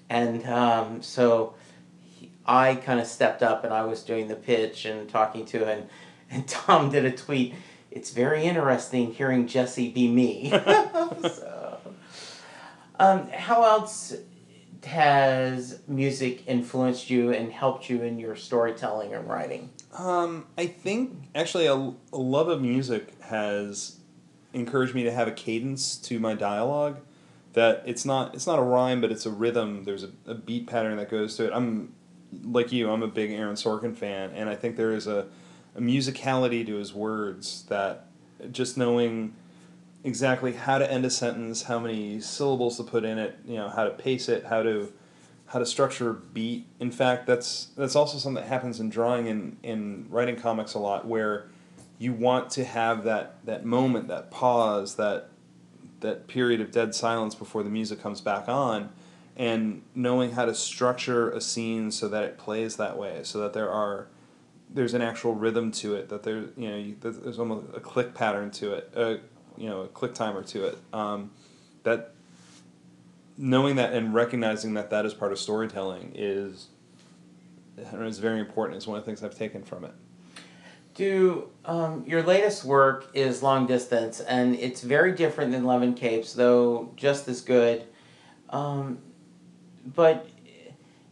and 0.09 0.45
um, 0.47 1.01
so 1.01 1.53
he, 2.03 2.31
I 2.45 2.75
kind 2.75 2.99
of 2.99 3.07
stepped 3.07 3.43
up 3.43 3.63
and 3.63 3.73
I 3.73 3.83
was 3.83 4.03
doing 4.03 4.27
the 4.27 4.35
pitch 4.35 4.85
and 4.85 5.07
talking 5.09 5.45
to 5.47 5.65
him, 5.65 5.87
and 6.31 6.47
Thom 6.47 6.89
did 6.89 7.05
a 7.05 7.11
tweet. 7.11 7.53
It's 7.91 8.11
very 8.11 8.43
interesting 8.43 9.13
hearing 9.13 9.47
Jesse 9.47 9.89
be 9.89 10.09
me. 10.09 10.49
so, 11.21 11.77
um, 12.99 13.29
how 13.29 13.63
else 13.63 14.13
has 14.85 15.79
music 15.87 16.47
influenced 16.47 17.09
you 17.09 17.31
and 17.31 17.51
helped 17.51 17.89
you 17.89 18.01
in 18.03 18.19
your 18.19 18.35
storytelling 18.35 19.13
and 19.13 19.27
writing? 19.27 19.69
Um, 19.97 20.45
I 20.57 20.67
think 20.67 21.29
actually 21.33 21.67
a, 21.67 21.93
a 22.13 22.17
love 22.17 22.47
of 22.47 22.61
music 22.61 23.13
has 23.21 23.97
encouraged 24.53 24.95
me 24.95 25.03
to 25.03 25.11
have 25.11 25.27
a 25.27 25.31
cadence 25.31 25.97
to 25.97 26.19
my 26.19 26.33
dialogue. 26.33 26.99
That 27.53 27.83
it's 27.85 28.03
not 28.03 28.35
it's 28.35 28.47
not 28.47 28.59
a 28.59 28.61
rhyme, 28.61 28.99
but 28.99 29.11
it's 29.11 29.25
a 29.25 29.31
rhythm. 29.31 29.85
There's 29.85 30.03
a, 30.03 30.09
a 30.27 30.33
beat 30.33 30.67
pattern 30.67 30.97
that 30.97 31.09
goes 31.09 31.37
to 31.37 31.45
it. 31.45 31.53
I'm 31.53 31.93
like 32.43 32.71
you. 32.71 32.91
I'm 32.91 33.01
a 33.01 33.07
big 33.07 33.31
Aaron 33.31 33.55
Sorkin 33.55 33.95
fan, 33.95 34.31
and 34.31 34.49
I 34.49 34.55
think 34.55 34.75
there 34.75 34.93
is 34.93 35.07
a, 35.07 35.27
a 35.73 35.79
musicality 35.79 36.65
to 36.65 36.75
his 36.75 36.93
words 36.93 37.63
that 37.69 38.07
just 38.51 38.77
knowing 38.77 39.35
exactly 40.05 40.53
how 40.53 40.77
to 40.77 40.89
end 40.89 41.03
a 41.03 41.09
sentence, 41.09 41.63
how 41.63 41.79
many 41.79 42.21
syllables 42.21 42.77
to 42.77 42.83
put 42.83 43.03
in 43.03 43.17
it, 43.17 43.39
you 43.43 43.55
know, 43.55 43.67
how 43.67 43.83
to 43.83 43.89
pace 43.89 44.29
it, 44.29 44.45
how 44.45 44.63
to 44.63 44.93
how 45.47 45.59
to 45.59 45.65
structure 45.65 46.13
beat. 46.13 46.67
In 46.79 46.91
fact, 46.91 47.25
that's 47.27 47.65
that's 47.75 47.95
also 47.95 48.17
something 48.17 48.41
that 48.41 48.47
happens 48.47 48.79
in 48.79 48.89
drawing 48.89 49.27
and 49.27 49.57
in 49.63 50.05
writing 50.09 50.35
comics 50.35 50.75
a 50.75 50.79
lot, 50.79 51.05
where 51.05 51.47
you 51.97 52.13
want 52.13 52.51
to 52.51 52.63
have 52.63 53.03
that 53.03 53.37
that 53.45 53.65
moment, 53.65 54.07
that 54.07 54.29
pause, 54.31 54.95
that 54.95 55.29
that 56.01 56.27
period 56.27 56.61
of 56.61 56.71
dead 56.71 56.93
silence 56.93 57.33
before 57.33 57.63
the 57.63 57.69
music 57.69 57.99
comes 57.99 58.21
back 58.21 58.47
on, 58.47 58.91
and 59.35 59.81
knowing 59.95 60.31
how 60.31 60.45
to 60.45 60.53
structure 60.53 61.31
a 61.31 61.41
scene 61.41 61.89
so 61.89 62.07
that 62.07 62.23
it 62.23 62.37
plays 62.37 62.75
that 62.75 62.95
way, 62.97 63.21
so 63.23 63.39
that 63.39 63.53
there 63.53 63.71
are 63.71 64.07
there's 64.69 64.93
an 64.93 65.01
actual 65.01 65.33
rhythm 65.33 65.71
to 65.71 65.95
it, 65.95 66.09
that 66.09 66.21
there 66.21 66.45
you 66.55 66.69
know 66.69 66.77
you, 66.77 66.95
there's 67.01 67.39
almost 67.39 67.65
a 67.73 67.79
click 67.79 68.13
pattern 68.13 68.51
to 68.51 68.73
it, 68.73 68.91
you 69.57 69.69
know 69.69 69.81
a 69.81 69.87
click 69.87 70.13
timer 70.13 70.43
to 70.43 70.65
it. 70.65 70.77
Um, 70.93 71.31
that 71.83 72.11
knowing 73.37 73.75
that 73.75 73.93
and 73.93 74.13
recognizing 74.13 74.73
that 74.75 74.89
that 74.89 75.05
is 75.05 75.13
part 75.13 75.31
of 75.31 75.39
storytelling 75.39 76.11
is 76.15 76.67
is 77.77 78.19
very 78.19 78.39
important. 78.39 78.77
It's 78.77 78.87
one 78.87 78.97
of 78.97 79.03
the 79.03 79.09
things 79.09 79.23
I've 79.23 79.37
taken 79.37 79.63
from 79.63 79.85
it. 79.85 79.93
Do 80.93 81.49
um, 81.65 82.05
your 82.07 82.23
latest 82.23 82.63
work 82.63 83.09
is 83.13 83.43
long 83.43 83.67
distance, 83.67 84.21
and 84.21 84.55
it's 84.55 84.81
very 84.81 85.11
different 85.11 85.51
than 85.51 85.65
Love 85.65 85.81
and 85.81 85.95
Capes, 85.95 86.33
though 86.33 86.91
just 86.95 87.27
as 87.27 87.41
good. 87.41 87.85
Um, 88.49 88.99
but 89.93 90.27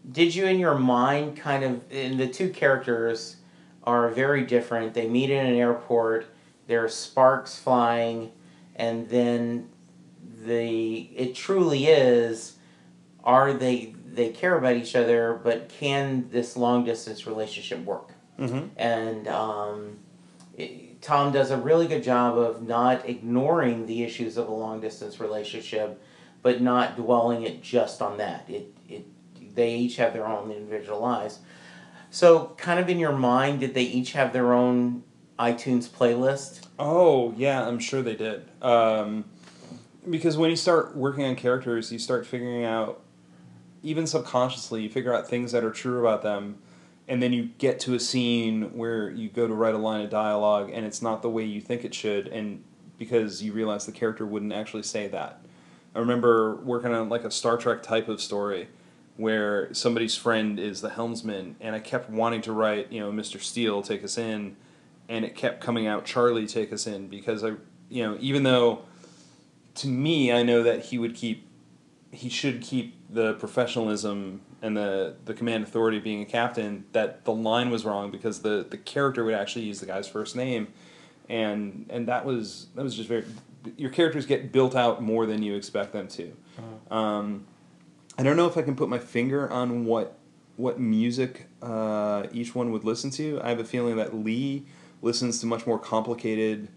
did 0.10 0.34
you, 0.34 0.46
in 0.46 0.60
your 0.60 0.76
mind, 0.76 1.38
kind 1.38 1.64
of, 1.64 1.90
the 1.90 2.28
two 2.28 2.50
characters 2.50 3.38
are 3.84 4.10
very 4.10 4.46
different. 4.46 4.94
They 4.94 5.08
meet 5.08 5.30
in 5.30 5.46
an 5.46 5.56
airport. 5.56 6.28
There 6.68 6.84
are 6.84 6.90
sparks 6.90 7.58
flying, 7.58 8.32
and 8.76 9.10
then 9.10 9.70
the 10.46 11.10
it 11.16 11.36
truly 11.36 11.88
is. 11.88 12.58
Are 13.24 13.54
they 13.54 13.96
they 14.06 14.30
care 14.30 14.58
about 14.58 14.76
each 14.76 14.96
other, 14.96 15.40
but 15.44 15.70
can 15.70 16.30
this 16.30 16.58
long 16.58 16.84
distance 16.84 17.26
relationship 17.26 17.84
work? 17.86 18.12
Mm-hmm. 18.40 18.66
and 18.78 19.28
um, 19.28 20.00
it, 20.58 21.00
Thom 21.04 21.32
does 21.32 21.52
a 21.52 21.58
really 21.58 21.86
good 21.86 22.04
job 22.04 22.36
of 22.36 22.64
not 22.64 23.08
ignoring 23.08 23.86
the 23.86 24.04
issues 24.04 24.38
of 24.38 24.48
a 24.48 24.52
long 24.52 24.82
distance 24.82 25.20
relationship, 25.20 26.02
but 26.42 26.60
not 26.60 26.96
dwelling 26.96 27.44
it 27.44 27.62
just 27.62 28.02
on 28.02 28.18
that. 28.18 28.50
It 28.50 28.74
it 28.90 29.06
they 29.56 29.76
each 29.76 29.98
have 29.98 30.14
their 30.14 30.26
own 30.26 30.52
individual 30.52 31.00
lives. 31.00 31.40
So, 32.10 32.56
kind 32.58 32.80
of 32.80 32.90
in 32.90 33.00
your 33.00 33.12
mind, 33.12 33.60
did 33.60 33.74
they 33.74 33.84
each 33.84 34.14
have 34.14 34.34
their 34.34 34.54
own 34.54 35.04
iTunes 35.40 35.88
playlist? 35.88 36.68
Oh 36.78 37.34
yeah, 37.38 37.68
I'm 37.68 37.80
sure 37.80 38.02
they 38.02 38.16
did. 38.16 38.46
Um, 38.62 39.26
because 40.10 40.38
when 40.38 40.50
you 40.50 40.56
start 40.56 40.96
working 40.96 41.26
on 41.26 41.36
characters, 41.36 41.92
you 41.92 42.00
start 42.00 42.26
figuring 42.26 42.66
out, 42.66 43.02
even 43.82 44.06
subconsciously, 44.06 44.84
you 44.84 44.90
figure 44.90 45.14
out 45.14 45.28
things 45.28 45.52
that 45.52 45.64
are 45.64 45.72
true 45.72 46.00
about 46.00 46.22
them, 46.22 46.58
and 47.08 47.22
then 47.22 47.34
you 47.34 47.50
get 47.58 47.80
to 47.82 47.96
a 47.96 48.00
scene 48.00 48.76
where 48.78 49.10
you 49.10 49.30
go 49.30 49.48
to 49.48 49.54
write 49.54 49.76
a 49.76 49.78
line 49.78 50.02
of 50.02 50.10
dialogue, 50.10 50.70
and 50.74 50.86
it's 50.86 51.02
not 51.02 51.22
the 51.22 51.30
way 51.30 51.44
you 51.44 51.62
think 51.62 51.84
it 51.84 51.94
should, 51.94 52.28
and 52.28 52.64
because 52.98 53.42
you 53.42 53.54
realize 53.54 53.86
the 53.86 53.92
character 53.92 54.26
wouldn't 54.26 54.54
actually 54.54 54.84
say 54.84 55.08
that. 55.08 55.42
I 55.96 56.00
remember 56.00 56.56
working 56.56 56.94
on 56.94 57.10
like 57.10 57.24
a 57.24 57.32
Star 57.32 57.58
Trek 57.58 57.84
type 57.84 58.08
of 58.08 58.22
story 58.22 58.68
where 59.16 59.72
somebody's 59.74 60.16
friend 60.16 60.60
is 60.60 60.82
the 60.82 60.90
helmsman, 60.90 61.56
and 61.60 61.76
I 61.76 61.80
kept 61.80 62.10
wanting 62.10 62.42
to 62.42 62.52
write, 62.52 62.92
you 62.92 63.00
know, 63.00 63.12
Mr. 63.12 63.40
Steele 63.40 63.82
take 63.82 64.04
us 64.04 64.18
in, 64.18 64.56
and 65.10 65.26
it 65.26 65.36
kept 65.36 65.62
coming 65.62 65.88
out 65.88 66.06
Charlie 66.06 66.48
take 66.48 66.72
us 66.74 66.88
in 66.88 67.08
because 67.08 67.44
I, 67.44 67.54
you 67.90 68.04
know, 68.04 68.18
even 68.20 68.44
though 68.44 68.84
to 69.76 69.88
me 69.88 70.32
I 70.32 70.44
know 70.44 70.64
that 70.64 70.86
he 70.86 70.98
would 70.98 71.16
keep, 71.16 71.48
he 72.12 72.30
should 72.30 72.62
keep 72.62 72.96
the 73.10 73.34
professionalism 73.34 74.42
and 74.62 74.78
the 74.78 75.16
the 75.26 75.34
command 75.34 75.64
authority 75.64 75.98
of 75.98 76.04
being 76.04 76.22
a 76.22 76.26
captain. 76.26 76.86
That 76.94 77.26
the 77.26 77.34
line 77.34 77.70
was 77.70 77.86
wrong 77.86 78.12
because 78.12 78.42
the 78.42 78.66
the 78.68 78.78
character 78.78 79.24
would 79.24 79.34
actually 79.34 79.66
use 79.66 79.80
the 79.80 79.86
guy's 79.86 80.08
first 80.08 80.36
name, 80.36 80.68
and 81.30 81.86
and 81.90 82.08
that 82.08 82.26
was 82.26 82.68
that 82.76 82.84
was 82.84 82.96
just 82.96 83.10
very. 83.10 83.26
Your 83.78 83.92
characters 83.92 84.26
get 84.26 84.52
built 84.52 84.76
out 84.76 85.02
more 85.02 85.26
than 85.26 85.42
you 85.42 85.56
expect 85.56 85.94
them 85.94 86.08
to. 86.10 86.34
Um, 86.92 87.46
I 88.18 88.24
don't 88.24 88.36
know 88.36 88.46
if 88.46 88.58
I 88.58 88.62
can 88.62 88.76
put 88.76 88.90
my 88.90 89.00
finger 89.00 89.50
on 89.50 89.86
what 89.86 90.18
what 90.56 90.80
music 90.80 91.48
uh, 91.62 92.28
each 92.32 92.54
one 92.54 92.72
would 92.72 92.84
listen 92.84 93.10
to. 93.12 93.40
I 93.42 93.50
have 93.50 93.60
a 93.60 93.64
feeling 93.66 93.96
that 93.98 94.14
Lee 94.16 94.66
listens 95.04 95.40
to 95.42 95.46
much 95.46 95.68
more 95.68 95.78
complicated, 95.78 96.70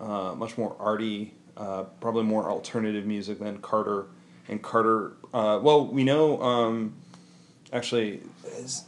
uh, 0.00 0.34
much 0.34 0.58
more 0.58 0.74
arty, 0.80 1.34
uh, 1.56 1.84
probably 2.00 2.24
more 2.24 2.50
alternative 2.50 3.06
music 3.06 3.38
than 3.38 3.58
Carter. 3.58 4.06
And 4.48 4.60
Carter, 4.60 5.12
uh, 5.32 5.60
well, 5.62 5.86
we 5.86 6.02
know 6.02 6.42
um, 6.42 6.96
actually, 7.72 8.22
is, 8.56 8.84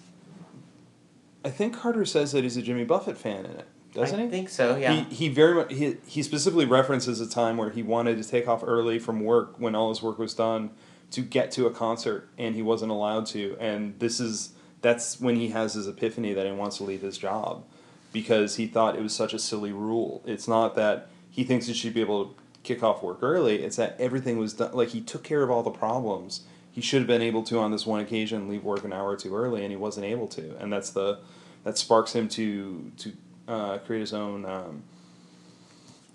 I 1.45 1.51
think 1.51 1.79
Carter 1.79 2.05
says 2.05 2.33
that 2.33 2.43
he's 2.43 2.57
a 2.57 2.63
Jimmy 2.63 2.85
Buffett 2.85 3.17
fan 3.17 3.45
in 3.45 3.53
it, 3.53 3.67
doesn't 3.93 4.19
he? 4.19 4.25
I 4.25 4.27
he? 4.27 4.31
think 4.31 4.49
so. 4.49 4.77
Yeah. 4.77 4.93
He, 4.93 5.15
he 5.15 5.29
very 5.29 5.55
much 5.55 5.73
he, 5.73 5.97
he 6.07 6.23
specifically 6.23 6.65
references 6.65 7.21
a 7.21 7.29
time 7.29 7.59
where 7.59 7.71
he 7.71 7.83
wanted 7.83 8.21
to 8.21 8.29
take 8.29 8.49
off 8.49 8.65
early 8.67 8.99
from 8.99 9.21
work 9.21 9.55
when 9.59 9.75
all 9.75 9.91
his 9.91 10.03
work 10.03 10.19
was 10.19 10.35
done 10.35 10.71
to 11.13 11.21
get 11.21 11.53
to 11.53 11.67
a 11.67 11.71
concert 11.71 12.29
and 12.37 12.55
he 12.57 12.63
wasn't 12.63 12.91
allowed 12.91 13.27
to 13.27 13.57
and 13.61 13.97
this 14.01 14.19
is 14.19 14.55
that's 14.83 15.21
when 15.21 15.37
he 15.37 15.51
has 15.51 15.75
his 15.75 15.87
epiphany 15.87 16.35
that 16.35 16.47
he 16.47 16.51
wants 16.51 16.79
to 16.79 16.83
leave 16.83 17.01
his 17.01 17.17
job 17.17 17.65
because 18.13 18.57
he 18.57 18.67
thought 18.67 18.97
it 18.97 19.03
was 19.03 19.15
such 19.15 19.35
a 19.35 19.39
silly 19.39 19.73
rule. 19.73 20.23
It's 20.27 20.49
not 20.49 20.75
that 20.77 21.09
he 21.31 21.45
thinks 21.45 21.67
he 21.67 21.75
should 21.75 21.95
be 21.95 22.01
able 22.01 22.27
to 22.27 22.35
kick 22.63 22.83
off 22.83 23.03
work 23.03 23.19
early. 23.23 23.63
It's 23.63 23.77
that 23.77 23.97
everything 24.01 24.39
was 24.39 24.55
done 24.55 24.73
like 24.73 24.89
he 24.89 25.01
took 25.01 25.23
care 25.23 25.43
of 25.43 25.51
all 25.51 25.63
the 25.63 25.71
problems. 25.71 26.43
He 26.71 26.81
should 26.81 27.01
have 27.01 27.07
been 27.07 27.23
able 27.23 27.43
to 27.45 27.59
on 27.59 27.71
this 27.71 27.87
one 27.87 28.01
occasion 28.01 28.49
leave 28.49 28.65
work 28.65 28.85
an 28.85 28.93
hour 28.93 29.11
or 29.11 29.17
two 29.17 29.35
early 29.35 29.63
and 29.63 29.71
he 29.71 29.77
wasn't 29.77 30.05
able 30.05 30.27
to 30.29 30.57
and 30.59 30.73
that's 30.73 30.91
the 30.91 31.21
that 31.65 31.79
sparks 31.79 32.15
him 32.15 32.29
to 32.29 32.93
to 32.99 33.13
uh, 33.49 33.79
create 33.79 34.01
his 34.01 34.13
own 34.13 34.45
um, 34.45 34.83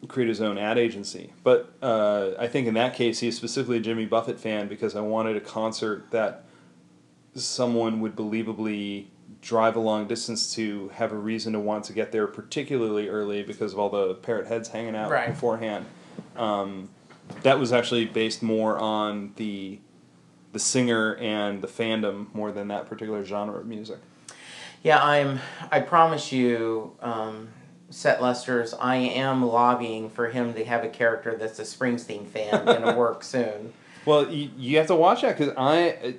create 0.07 0.29
his 0.29 0.41
own 0.41 0.57
ad 0.57 0.77
agency. 0.77 1.31
But 1.43 1.73
uh, 1.81 2.31
I 2.39 2.47
think 2.47 2.67
in 2.67 2.73
that 2.75 2.95
case, 2.95 3.19
he's 3.19 3.37
specifically 3.37 3.77
a 3.77 3.81
Jimmy 3.81 4.05
Buffett 4.05 4.39
fan 4.39 4.67
because 4.67 4.95
I 4.95 5.01
wanted 5.01 5.37
a 5.37 5.41
concert 5.41 6.09
that 6.11 6.43
someone 7.35 8.01
would 8.01 8.15
believably 8.15 9.07
drive 9.41 9.75
a 9.75 9.79
long 9.79 10.07
distance 10.07 10.53
to 10.53 10.89
have 10.89 11.11
a 11.11 11.15
reason 11.17 11.53
to 11.53 11.59
want 11.59 11.83
to 11.85 11.93
get 11.93 12.11
there 12.11 12.27
particularly 12.27 13.09
early 13.09 13.41
because 13.43 13.73
of 13.73 13.79
all 13.79 13.89
the 13.89 14.13
parrot 14.15 14.47
heads 14.47 14.69
hanging 14.69 14.95
out 14.95 15.09
Right. 15.09 15.29
beforehand. 15.29 15.85
Um, 16.37 16.89
that 17.43 17.59
was 17.59 17.71
actually 17.73 18.05
based 18.05 18.43
more 18.43 18.77
on 18.77 19.33
the 19.37 19.79
the 20.53 20.59
singer 20.59 21.15
and 21.15 21.61
the 21.61 21.67
fandom 21.67 22.27
more 22.33 22.51
than 22.51 22.67
that 22.67 22.85
particular 22.85 23.23
genre 23.23 23.57
of 23.59 23.65
music. 23.65 23.99
Yeah, 24.83 25.01
I'm. 25.01 25.39
I 25.71 25.79
promise 25.79 26.31
you, 26.33 26.93
um, 27.01 27.49
Set 27.89 28.21
Lester's. 28.21 28.73
I 28.73 28.95
am 28.97 29.45
lobbying 29.45 30.09
for 30.09 30.27
him 30.29 30.53
to 30.55 30.65
have 30.65 30.83
a 30.83 30.89
character 30.89 31.37
that's 31.37 31.57
a 31.59 31.63
Springsteen 31.63 32.27
fan 32.27 32.67
in 32.67 32.83
a 32.83 32.95
work 32.97 33.23
soon. 33.23 33.71
Well, 34.05 34.29
you, 34.29 34.49
you 34.57 34.77
have 34.77 34.87
to 34.87 34.95
watch 34.95 35.21
that 35.21 35.37
because 35.37 35.53
I 35.57 36.15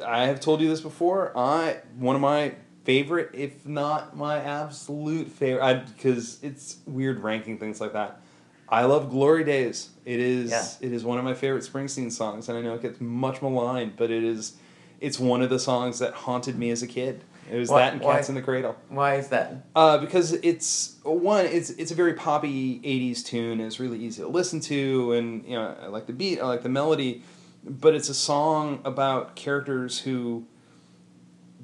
I 0.00 0.26
have 0.26 0.40
told 0.40 0.60
you 0.60 0.68
this 0.68 0.80
before. 0.80 1.32
I 1.36 1.78
one 1.98 2.14
of 2.16 2.22
my 2.22 2.54
favorite, 2.84 3.30
if 3.34 3.66
not 3.66 4.16
my 4.16 4.38
absolute 4.38 5.28
favorite, 5.28 5.84
because 5.96 6.38
it's 6.42 6.76
weird 6.86 7.20
ranking 7.20 7.58
things 7.58 7.80
like 7.80 7.92
that. 7.92 8.20
I 8.68 8.84
love 8.84 9.10
"Glory 9.10 9.44
Days." 9.44 9.90
It 10.04 10.20
is 10.20 10.50
Yeah. 10.50 10.64
it 10.80 10.92
is 10.92 11.04
one 11.04 11.18
of 11.18 11.24
my 11.24 11.34
favorite 11.34 11.64
Springsteen 11.64 12.10
songs, 12.12 12.48
and 12.48 12.56
I 12.56 12.60
know 12.62 12.74
it 12.74 12.82
gets 12.82 13.00
much 13.00 13.42
maligned, 13.42 13.94
but 13.96 14.10
it 14.10 14.24
is 14.24 14.54
it's 15.00 15.18
one 15.18 15.40
of 15.42 15.48
the 15.50 15.58
songs 15.58 15.98
that 15.98 16.12
haunted 16.12 16.58
me 16.58 16.70
as 16.70 16.82
a 16.82 16.86
kid. 16.86 17.24
It 17.50 17.56
was 17.58 17.68
Why- 17.70 17.80
that 17.80 17.92
and 17.94 18.02
why- 18.02 18.16
"Cats 18.16 18.28
in 18.28 18.34
the 18.36 18.42
Cradle." 18.42 18.76
Why 18.90 19.16
is 19.16 19.28
that? 19.28 19.64
Uh, 19.74 19.98
because 19.98 20.32
it's 20.34 20.96
one, 21.02 21.46
it's 21.46 21.70
it's 21.70 21.90
a 21.90 21.94
very 21.96 22.12
poppy 22.14 22.80
'80s 22.84 23.22
tune. 23.24 23.52
And 23.58 23.62
it's 23.62 23.80
really 23.80 23.98
easy 23.98 24.22
to 24.22 24.28
listen 24.28 24.60
to, 24.60 25.12
and 25.14 25.44
you 25.46 25.54
know, 25.56 25.74
I 25.82 25.86
like 25.88 26.06
the 26.06 26.12
beat, 26.12 26.38
I 26.40 26.46
like 26.46 26.62
the 26.62 26.68
melody, 26.68 27.22
but 27.64 27.94
it's 27.94 28.08
a 28.08 28.14
song 28.14 28.80
about 28.84 29.36
characters 29.36 30.00
who 30.00 30.46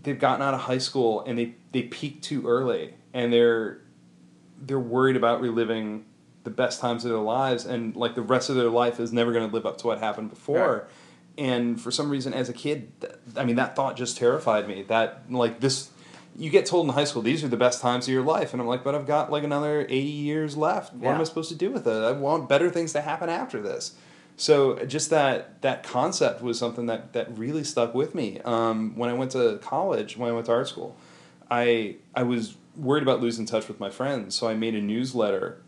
they've 0.02 0.18
gotten 0.18 0.42
out 0.42 0.54
of 0.54 0.60
high 0.60 0.78
school 0.78 1.22
and 1.22 1.38
they 1.38 1.54
they 1.72 1.82
peak 1.82 2.22
too 2.22 2.46
early, 2.46 2.94
and 3.12 3.32
they're 3.32 3.80
they're 4.60 4.78
worried 4.78 5.16
about 5.16 5.40
reliving 5.40 6.04
the 6.44 6.50
best 6.50 6.80
times 6.80 7.04
of 7.04 7.10
their 7.10 7.20
lives, 7.20 7.64
and 7.64 7.96
like 7.96 8.14
the 8.14 8.22
rest 8.22 8.48
of 8.50 8.56
their 8.56 8.70
life 8.70 9.00
is 9.00 9.12
never 9.12 9.32
going 9.32 9.48
to 9.48 9.54
live 9.54 9.66
up 9.66 9.78
to 9.78 9.86
what 9.86 9.98
happened 9.98 10.30
before. 10.30 10.88
And 11.38 11.78
for 11.78 11.90
some 11.90 12.08
reason, 12.08 12.32
as 12.32 12.48
a 12.48 12.54
kid, 12.54 12.98
th- 13.00 13.12
I 13.36 13.44
mean, 13.44 13.56
that 13.56 13.76
thought 13.76 13.96
just 13.96 14.16
terrified 14.16 14.66
me. 14.66 14.84
That 14.84 15.24
like 15.30 15.60
this 15.60 15.90
you 16.38 16.50
get 16.50 16.66
told 16.66 16.86
in 16.86 16.92
high 16.92 17.04
school 17.04 17.22
these 17.22 17.42
are 17.42 17.48
the 17.48 17.56
best 17.56 17.80
times 17.80 18.06
of 18.06 18.12
your 18.12 18.22
life 18.22 18.52
and 18.52 18.60
i'm 18.60 18.68
like 18.68 18.84
but 18.84 18.94
i've 18.94 19.06
got 19.06 19.30
like 19.30 19.42
another 19.42 19.82
80 19.82 19.96
years 19.96 20.56
left 20.56 20.92
what 20.94 21.14
am 21.14 21.20
i 21.20 21.24
supposed 21.24 21.48
to 21.48 21.54
do 21.54 21.70
with 21.70 21.86
it 21.86 22.04
i 22.04 22.12
want 22.12 22.48
better 22.48 22.70
things 22.70 22.92
to 22.92 23.00
happen 23.00 23.28
after 23.28 23.60
this 23.60 23.94
so 24.36 24.84
just 24.84 25.10
that 25.10 25.60
that 25.62 25.82
concept 25.82 26.42
was 26.42 26.58
something 26.58 26.86
that 26.86 27.12
that 27.14 27.36
really 27.38 27.64
stuck 27.64 27.94
with 27.94 28.14
me 28.14 28.40
um, 28.44 28.96
when 28.96 29.08
i 29.10 29.12
went 29.12 29.30
to 29.32 29.58
college 29.62 30.16
when 30.16 30.28
i 30.30 30.32
went 30.32 30.46
to 30.46 30.52
art 30.52 30.68
school 30.68 30.96
i 31.50 31.96
i 32.14 32.22
was 32.22 32.56
worried 32.76 33.02
about 33.02 33.20
losing 33.20 33.46
touch 33.46 33.66
with 33.68 33.80
my 33.80 33.90
friends 33.90 34.34
so 34.34 34.46
i 34.48 34.54
made 34.54 34.74
a 34.74 34.80
newsletter 34.80 35.60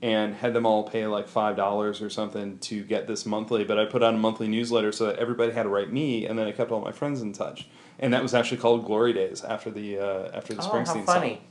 and 0.00 0.34
had 0.36 0.52
them 0.54 0.64
all 0.66 0.88
pay 0.88 1.06
like 1.06 1.26
five 1.28 1.56
dollars 1.56 2.00
or 2.02 2.10
something 2.10 2.58
to 2.58 2.82
get 2.84 3.06
this 3.06 3.24
monthly 3.26 3.64
but 3.64 3.78
i 3.78 3.84
put 3.84 4.02
out 4.02 4.14
a 4.14 4.18
monthly 4.18 4.48
newsletter 4.48 4.90
so 4.92 5.06
that 5.06 5.16
everybody 5.18 5.52
had 5.52 5.62
to 5.64 5.68
write 5.68 5.92
me 5.92 6.26
and 6.26 6.38
then 6.38 6.46
i 6.46 6.52
kept 6.52 6.70
all 6.70 6.80
my 6.80 6.92
friends 6.92 7.20
in 7.22 7.32
touch 7.32 7.68
and 8.00 8.12
that 8.12 8.22
was 8.22 8.34
actually 8.34 8.56
called 8.58 8.84
glory 8.84 9.12
days 9.12 9.42
after 9.44 9.70
the 9.70 9.98
uh, 9.98 10.30
after 10.32 10.54
the 10.54 10.62
Oh, 10.62 10.68
springsteen 10.68 11.00
how 11.06 11.14
funny! 11.14 11.34
song 11.34 11.44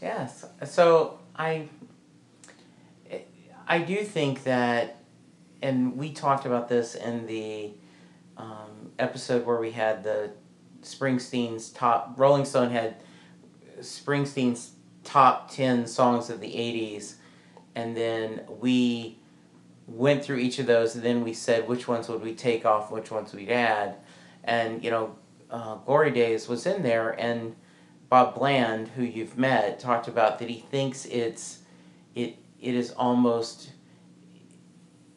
Yes. 0.00 0.44
So 0.64 1.18
I, 1.34 1.68
I 3.66 3.80
do 3.80 3.96
think 4.04 4.44
that, 4.44 4.97
and 5.62 5.96
we 5.96 6.12
talked 6.12 6.46
about 6.46 6.68
this 6.68 6.94
in 6.94 7.26
the 7.26 7.72
um, 8.36 8.92
episode 8.98 9.44
where 9.44 9.58
we 9.58 9.72
had 9.72 10.04
the 10.04 10.30
Springsteen's 10.82 11.70
top. 11.70 12.14
Rolling 12.16 12.44
Stone 12.44 12.70
had 12.70 12.96
Springsteen's 13.80 14.72
top 15.04 15.50
ten 15.50 15.86
songs 15.86 16.30
of 16.30 16.40
the 16.40 16.52
'80s, 16.52 17.14
and 17.74 17.96
then 17.96 18.42
we 18.60 19.18
went 19.86 20.22
through 20.22 20.36
each 20.36 20.58
of 20.58 20.66
those, 20.66 20.94
and 20.94 21.04
then 21.04 21.24
we 21.24 21.32
said 21.32 21.66
which 21.66 21.88
ones 21.88 22.08
would 22.08 22.22
we 22.22 22.34
take 22.34 22.64
off, 22.64 22.90
which 22.90 23.10
ones 23.10 23.32
we'd 23.34 23.50
add, 23.50 23.96
and 24.44 24.84
you 24.84 24.90
know, 24.90 25.16
uh, 25.50 25.76
Glory 25.76 26.10
Days 26.10 26.48
was 26.48 26.66
in 26.66 26.82
there, 26.82 27.10
and 27.18 27.56
Bob 28.08 28.34
Bland, 28.34 28.88
who 28.88 29.02
you've 29.02 29.36
met, 29.36 29.80
talked 29.80 30.08
about 30.08 30.38
that 30.38 30.48
he 30.48 30.60
thinks 30.70 31.04
it's 31.06 31.58
it 32.14 32.36
it 32.60 32.74
is 32.74 32.92
almost 32.92 33.70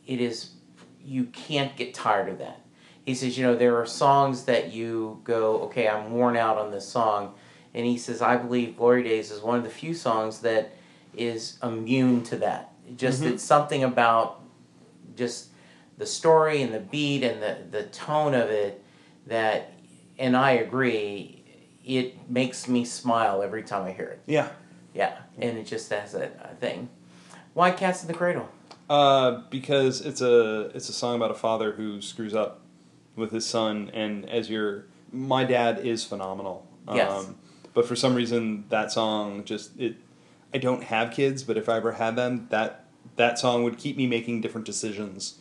it 0.08 0.22
is 0.22 0.52
you 1.04 1.26
can't 1.26 1.76
get 1.76 1.94
tired 1.94 2.30
of 2.30 2.38
that. 2.40 2.62
He 3.06 3.16
says, 3.16 3.38
you 3.38 3.44
know, 3.46 3.56
there 3.56 3.78
are 3.78 3.86
songs 3.86 4.44
that 4.46 4.72
you 4.72 5.20
go, 5.24 5.62
okay, 5.64 5.88
I'm 5.88 6.12
worn 6.12 6.38
out 6.38 6.58
on 6.58 6.70
this 6.72 6.88
song. 6.88 7.34
And 7.74 7.86
he 7.86 7.98
says, 7.98 8.22
I 8.22 8.38
believe 8.38 8.78
Glory 8.78 9.02
Days 9.04 9.32
is 9.32 9.42
one 9.42 9.58
of 9.58 9.64
the 9.64 9.70
few 9.70 9.94
songs 9.96 10.42
that 10.42 10.74
is 11.18 11.58
immune 11.64 12.22
to 12.26 12.36
that. 12.38 12.74
Just 12.96 13.24
Mhm. 13.24 13.32
it's 13.34 13.44
something 13.44 13.84
about 13.84 14.42
just 15.16 15.48
the 15.98 16.06
story 16.06 16.62
and 16.62 16.74
the 16.74 16.80
beat 16.80 17.24
and 17.24 17.42
the, 17.42 17.58
the 17.72 17.84
tone 17.88 18.34
of 18.34 18.50
it 18.50 18.84
that 19.28 19.74
and 20.20 20.38
I 20.38 20.52
agree, 20.52 21.44
it 21.84 22.30
makes 22.30 22.68
me 22.68 22.86
smile 22.86 23.42
every 23.42 23.64
time 23.64 23.86
I 23.88 23.92
hear 23.92 24.06
it. 24.06 24.22
yeah 24.28 24.50
Yeah. 24.94 25.18
And 25.40 25.58
it 25.58 25.66
just 25.66 25.90
has 25.92 26.14
a, 26.14 26.30
a 26.44 26.56
thing. 26.56 26.90
Why 27.56 27.72
Cats 27.72 28.04
in 28.04 28.08
the 28.08 28.14
Cradle? 28.14 28.48
Uh, 28.92 29.44
because 29.50 30.02
it's 30.02 30.20
a 30.20 30.70
it's 30.76 30.90
a 30.90 30.92
song 30.92 31.16
about 31.16 31.32
a 31.32 31.34
father 31.34 31.72
who 31.72 32.02
screws 32.02 32.36
up 32.36 32.60
with 33.16 33.32
his 33.32 33.46
son, 33.46 33.90
and 33.94 34.30
as 34.30 34.50
your 34.50 34.84
my 35.14 35.46
dad 35.46 35.80
is 35.80 36.04
phenomenal. 36.04 36.68
Yes. 36.94 37.10
Um, 37.10 37.38
but 37.74 37.88
for 37.88 37.96
some 37.96 38.16
reason, 38.16 38.66
that 38.68 38.92
song 38.92 39.46
just 39.46 39.80
it. 39.80 39.96
I 40.54 40.58
don't 40.58 40.84
have 40.84 41.12
kids, 41.12 41.42
but 41.42 41.56
if 41.56 41.70
I 41.70 41.78
ever 41.78 41.94
had 41.94 42.18
them, 42.18 42.48
that 42.50 42.84
that 43.16 43.40
song 43.40 43.64
would 43.64 43.78
keep 43.78 43.96
me 43.96 44.08
making 44.08 44.42
different 44.42 44.66
decisions 44.68 45.40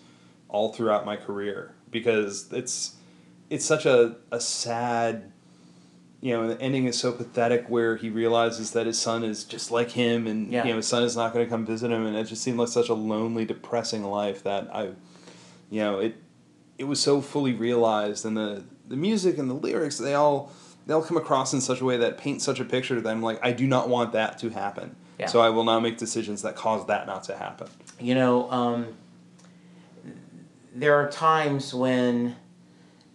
all 0.48 0.72
throughout 0.72 1.04
my 1.04 1.16
career 1.16 1.74
because 1.90 2.52
it's 2.52 2.94
it's 3.48 3.64
such 3.64 3.84
a 3.84 4.14
a 4.30 4.38
sad 4.40 5.29
you 6.22 6.34
know, 6.34 6.48
the 6.48 6.60
ending 6.60 6.84
is 6.84 6.98
so 6.98 7.12
pathetic 7.12 7.64
where 7.70 7.96
he 7.96 8.10
realizes 8.10 8.72
that 8.72 8.86
his 8.86 8.98
son 8.98 9.24
is 9.24 9.42
just 9.44 9.70
like 9.70 9.90
him 9.92 10.26
and 10.26 10.52
Yeah. 10.52 10.64
you 10.64 10.70
know 10.70 10.76
his 10.76 10.86
son 10.86 11.02
is 11.02 11.16
not 11.16 11.32
going 11.32 11.44
to 11.46 11.50
come 11.50 11.64
visit 11.64 11.90
him 11.90 12.04
and 12.06 12.14
it 12.16 12.24
just 12.24 12.42
seemed 12.42 12.58
like 12.58 12.68
such 12.68 12.88
a 12.90 12.94
lonely 12.94 13.44
depressing 13.46 14.04
life 14.04 14.42
that 14.44 14.68
I 14.74 14.90
you 15.70 15.80
know, 15.80 15.98
it 16.00 16.16
it 16.78 16.84
was 16.84 17.00
so 17.00 17.20
fully 17.20 17.52
realized 17.54 18.24
and 18.26 18.36
the 18.36 18.64
the 18.88 18.96
music 18.96 19.38
and 19.38 19.48
the 19.48 19.54
lyrics 19.54 19.98
they 19.98 20.14
all 20.14 20.52
they 20.86 20.92
all 20.94 21.02
come 21.02 21.16
across 21.16 21.52
in 21.54 21.60
such 21.60 21.80
a 21.80 21.84
way 21.84 21.96
that 21.98 22.18
paint 22.18 22.42
such 22.42 22.58
a 22.60 22.64
picture 22.64 23.00
that 23.00 23.08
I'm 23.10 23.22
like 23.22 23.38
I 23.42 23.52
do 23.52 23.66
not 23.66 23.88
want 23.88 24.12
that 24.12 24.38
to 24.40 24.50
happen. 24.50 24.96
Yeah. 25.18 25.26
So 25.26 25.40
I 25.40 25.50
will 25.50 25.64
now 25.64 25.78
make 25.80 25.96
decisions 25.98 26.42
that 26.42 26.56
cause 26.56 26.86
that 26.86 27.06
not 27.06 27.24
to 27.24 27.36
happen. 27.36 27.68
You 28.00 28.14
know, 28.14 28.50
um, 28.50 28.86
there 30.74 30.94
are 30.94 31.10
times 31.10 31.74
when, 31.74 32.36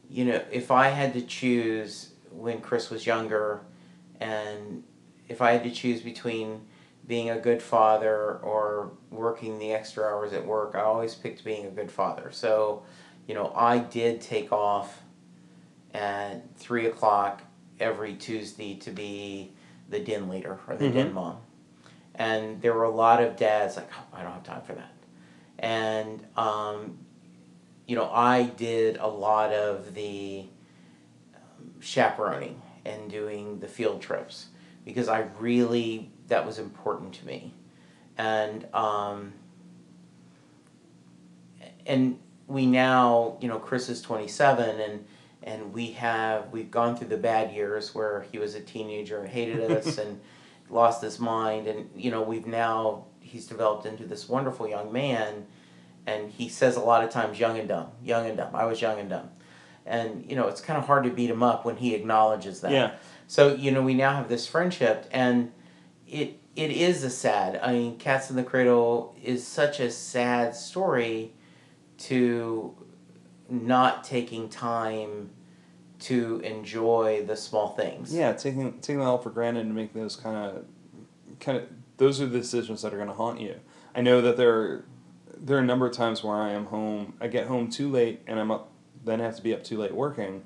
you 0.10 0.26
know, 0.26 0.42
if 0.52 0.70
I 0.72 0.90
had 0.90 1.14
to 1.14 1.22
choose 1.22 2.12
when 2.38 2.62
Chris 2.62 2.90
was 2.90 3.06
younger, 3.06 3.62
and 4.20 4.84
if 5.28 5.42
I 5.42 5.52
had 5.52 5.64
to 5.64 5.72
choose 5.72 6.02
between 6.02 6.62
being 7.08 7.30
a 7.30 7.40
good 7.40 7.62
father 7.62 8.40
or 8.40 8.92
working 9.12 9.60
the 9.60 9.74
extra 9.74 10.06
hours 10.06 10.34
at 10.34 10.46
work, 10.46 10.74
I 10.76 10.82
always 10.82 11.16
picked 11.16 11.44
being 11.44 11.66
a 11.66 11.70
good 11.70 11.92
father. 11.92 12.30
So, 12.32 12.84
you 13.28 13.36
know, 13.36 13.52
I 13.56 13.80
did 13.80 14.22
take 14.22 14.52
off 14.52 15.02
at 15.94 16.56
three 16.58 16.88
o'clock 16.88 17.44
every 17.80 18.16
Tuesday 18.16 18.76
to 18.76 18.92
be 18.92 19.52
the 19.90 20.00
din 20.00 20.30
leader 20.30 20.60
or 20.68 20.76
the 20.76 20.86
Mhm. 20.86 20.94
din 20.94 21.14
mom. 21.14 21.38
And 22.16 22.62
there 22.62 22.74
were 22.74 22.84
a 22.84 22.90
lot 22.90 23.22
of 23.22 23.36
dads 23.36 23.76
like, 23.76 23.90
oh, 23.98 24.18
I 24.18 24.24
don't 24.24 24.32
have 24.32 24.44
time 24.44 24.62
for 24.62 24.74
that. 24.74 24.92
And, 25.60 26.26
um, 26.38 26.98
you 27.86 27.96
know, 27.96 28.10
I 28.12 28.44
did 28.44 28.98
a 28.98 29.08
lot 29.08 29.54
of 29.54 29.94
the 29.94 30.46
chaperoning 31.80 32.62
and 32.86 33.10
doing 33.10 33.60
the 33.60 33.68
field 33.68 34.02
trips 34.02 34.48
because 34.86 35.08
I 35.08 35.28
really, 35.40 36.12
that 36.28 36.46
was 36.46 36.60
important 36.60 37.14
to 37.16 37.26
me. 37.26 37.54
And, 38.18 38.68
um, 38.74 39.34
and 41.86 42.20
we 42.48 42.66
now, 42.66 43.38
you 43.42 43.48
know, 43.48 43.60
Chris 43.60 43.90
is 43.90 44.02
27 44.02 44.80
and, 44.80 45.06
and 45.44 45.74
we 45.74 45.92
have, 45.92 46.52
we've 46.52 46.72
gone 46.72 46.96
through 46.96 47.08
the 47.08 47.18
bad 47.18 47.54
years 47.54 47.94
where 47.94 48.26
he 48.32 48.38
was 48.38 48.56
a 48.56 48.62
teenager 48.62 49.20
and 49.20 49.28
hated 49.28 49.72
us 49.72 49.98
and 49.98 50.20
lost 50.70 51.02
his 51.02 51.20
mind. 51.20 51.68
And, 51.68 51.90
you 51.96 52.12
know, 52.12 52.22
we've 52.22 52.48
now, 52.48 53.06
he's 53.20 53.48
developed 53.48 53.86
into 53.86 54.06
this 54.06 54.30
wonderful 54.30 54.68
young 54.68 54.92
man. 54.94 55.46
And 56.08 56.30
he 56.30 56.50
says 56.50 56.76
a 56.76 56.82
lot 56.82 57.04
of 57.04 57.10
times, 57.10 57.40
young 57.40 57.58
and 57.58 57.68
dumb, 57.68 57.88
young 58.04 58.28
and 58.28 58.38
dumb. 58.38 58.56
I 58.56 58.66
was 58.66 58.80
young 58.82 59.00
and 59.00 59.10
dumb. 59.10 59.30
And, 59.86 60.30
you 60.30 60.36
know, 60.36 60.48
it's 60.48 60.62
kind 60.62 60.80
of 60.80 60.88
hard 60.88 61.04
to 61.04 61.10
beat 61.10 61.30
him 61.30 61.44
up 61.44 61.66
when 61.66 61.78
he 61.78 61.94
acknowledges 61.94 62.62
that. 62.62 62.72
Yeah. 62.72 62.92
So, 63.28 63.54
you 63.54 63.72
know, 63.72 63.82
we 63.82 63.94
now 63.94 64.16
have 64.16 64.30
this 64.30 64.48
friendship 64.48 65.08
and 65.12 65.52
it, 66.08 66.40
it 66.56 66.72
is 66.72 67.04
a 67.04 67.10
sad, 67.10 67.60
I 67.62 67.74
mean, 67.74 67.98
Cats 67.98 68.30
in 68.30 68.36
the 68.36 68.44
Cradle 68.44 69.16
is 69.24 69.46
such 69.46 69.80
a 69.80 69.92
sad 69.92 70.56
story 70.56 71.34
to 71.98 72.76
not 73.50 74.04
taking 74.04 74.50
time 74.50 75.30
to 76.00 76.40
enjoy 76.40 77.24
the 77.26 77.36
small 77.36 77.70
things. 77.70 78.14
Yeah, 78.14 78.34
taking 78.34 78.80
taking 78.80 79.00
that 79.00 79.06
all 79.06 79.18
for 79.18 79.30
granted 79.30 79.66
and 79.66 79.76
making 79.76 80.02
those 80.02 80.16
kind 80.16 80.36
of 80.36 80.66
kind 81.40 81.58
of 81.60 81.68
those 81.98 82.22
are 82.22 82.26
the 82.26 82.40
decisions 82.40 82.82
that 82.82 82.94
are 82.94 82.98
going 82.98 83.10
to 83.10 83.16
haunt 83.16 83.40
you. 83.40 83.60
I 83.94 84.02
know 84.02 84.22
that 84.22 84.38
there 84.38 84.54
are, 84.54 84.86
there 85.38 85.58
are 85.58 85.62
a 85.62 85.66
number 85.66 85.86
of 85.86 85.94
times 85.94 86.24
where 86.24 86.36
I 86.36 86.52
am 86.52 86.66
home, 86.66 87.14
I 87.22 87.28
get 87.28 87.48
home 87.48 87.70
too 87.70 87.90
late, 87.90 88.22
and 88.28 88.40
I'm 88.40 88.52
up, 88.52 88.72
then 89.06 89.20
have 89.20 89.36
to 89.38 89.42
be 89.42 89.54
up 89.54 89.64
too 89.64 89.78
late 89.78 89.94
working. 89.94 90.44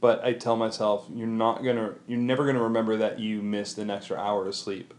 But 0.00 0.24
I 0.24 0.32
tell 0.32 0.56
myself, 0.56 1.06
you're 1.14 1.28
not 1.28 1.62
gonna, 1.62 1.94
you're 2.08 2.18
never 2.18 2.44
gonna 2.44 2.62
remember 2.62 2.96
that 2.96 3.20
you 3.20 3.40
missed 3.40 3.78
an 3.78 3.88
extra 3.90 4.18
hour 4.18 4.48
of 4.48 4.54
sleep. 4.54 4.92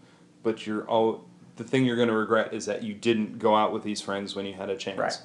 But 0.44 0.66
you're 0.66 0.86
all, 0.88 1.26
the 1.58 1.64
thing 1.66 1.86
you're 1.86 1.98
gonna 1.98 2.16
regret 2.16 2.54
is 2.54 2.66
that 2.68 2.84
you 2.84 2.94
didn't 2.94 3.38
go 3.40 3.56
out 3.56 3.74
with 3.74 3.84
these 3.84 4.00
friends 4.02 4.36
when 4.36 4.46
you 4.46 4.54
had 4.54 4.70
a 4.70 4.78
chance. 4.78 4.98
Right. 4.98 5.18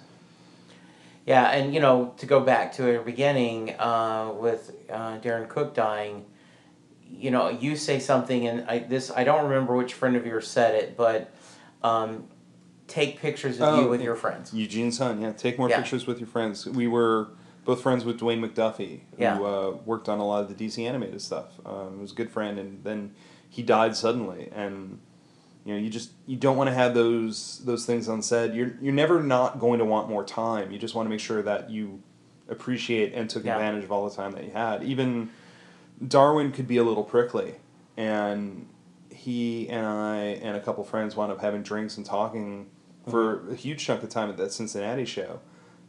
Yeah, 1.26 1.44
and 1.50 1.74
you 1.74 1.80
know, 1.80 2.14
to 2.16 2.26
go 2.26 2.40
back 2.40 2.72
to 2.74 2.82
the 2.82 2.98
beginning 3.04 3.74
uh, 3.78 4.32
with 4.34 4.74
uh, 4.90 5.18
Darwyn 5.18 5.46
Cooke 5.48 5.74
dying, 5.74 6.24
you 7.06 7.30
know, 7.30 7.50
you 7.50 7.76
say 7.76 7.98
something, 8.00 8.46
and 8.46 8.68
I 8.68 8.78
this 8.78 9.10
I 9.10 9.24
don't 9.24 9.44
remember 9.44 9.76
which 9.76 9.92
friend 9.92 10.16
of 10.16 10.24
yours 10.26 10.48
said 10.48 10.74
it, 10.74 10.96
but 10.96 11.30
um, 11.82 12.28
take 12.86 13.20
pictures 13.20 13.60
of 13.60 13.68
Oh, 13.68 13.82
you 13.82 13.88
with 13.90 14.00
your 14.00 14.14
friends. 14.14 14.54
Eugene's 14.54 14.96
son, 14.96 15.20
yeah. 15.20 15.32
Take 15.32 15.58
more 15.58 15.68
Yeah. 15.68 15.76
pictures 15.80 16.06
with 16.06 16.18
your 16.18 16.26
friends. 16.28 16.66
We 16.66 16.88
were 16.88 17.28
both 17.68 17.82
friends 17.82 18.02
with 18.02 18.18
Dwayne 18.18 18.40
McDuffie, 18.42 19.00
who 19.18 19.22
Yeah. 19.22 19.38
uh, 19.38 19.76
worked 19.84 20.08
on 20.08 20.18
a 20.20 20.26
lot 20.26 20.40
of 20.42 20.48
the 20.48 20.54
DC 20.54 20.86
animated 20.86 21.20
stuff. 21.20 21.60
Um, 21.66 21.96
he 21.96 22.00
was 22.00 22.12
a 22.12 22.14
good 22.14 22.30
friend, 22.30 22.58
and 22.58 22.82
then 22.82 23.12
he 23.50 23.62
died 23.62 23.94
suddenly. 23.94 24.48
And 24.54 25.00
you 25.66 25.74
know, 25.74 25.78
you 25.78 25.90
just 25.90 26.12
you 26.26 26.36
don't 26.38 26.56
want 26.56 26.68
to 26.68 26.74
have 26.74 26.94
those 26.94 27.60
those 27.66 27.84
things 27.84 28.08
unsaid. 28.08 28.54
You're 28.54 28.72
you're 28.80 28.94
never 28.94 29.22
not 29.22 29.60
going 29.60 29.80
to 29.80 29.84
want 29.84 30.08
more 30.08 30.24
time. 30.24 30.72
You 30.72 30.78
just 30.78 30.94
want 30.94 31.04
to 31.04 31.10
make 31.10 31.20
sure 31.20 31.42
that 31.42 31.68
you 31.68 32.00
appreciate 32.48 33.12
and 33.12 33.28
took 33.28 33.44
Yeah. 33.44 33.56
advantage 33.56 33.84
of 33.84 33.92
all 33.92 34.08
the 34.08 34.16
time 34.16 34.32
that 34.32 34.44
you 34.44 34.50
had. 34.52 34.82
Even 34.82 35.28
Darwyn 36.02 36.52
could 36.52 36.66
be 36.66 36.78
a 36.78 36.84
little 36.84 37.04
prickly, 37.04 37.56
and 37.98 38.66
he 39.10 39.68
and 39.68 39.84
I 39.86 40.16
and 40.42 40.56
a 40.56 40.60
couple 40.60 40.84
friends 40.84 41.16
wound 41.16 41.30
up 41.32 41.42
having 41.42 41.62
drinks 41.62 41.98
and 41.98 42.06
talking 42.06 42.70
for 43.10 43.50
a 43.50 43.54
huge 43.54 43.84
chunk 43.84 44.02
of 44.02 44.08
time 44.08 44.30
at 44.30 44.38
that 44.38 44.52
Cincinnati 44.52 45.04
show. 45.04 45.40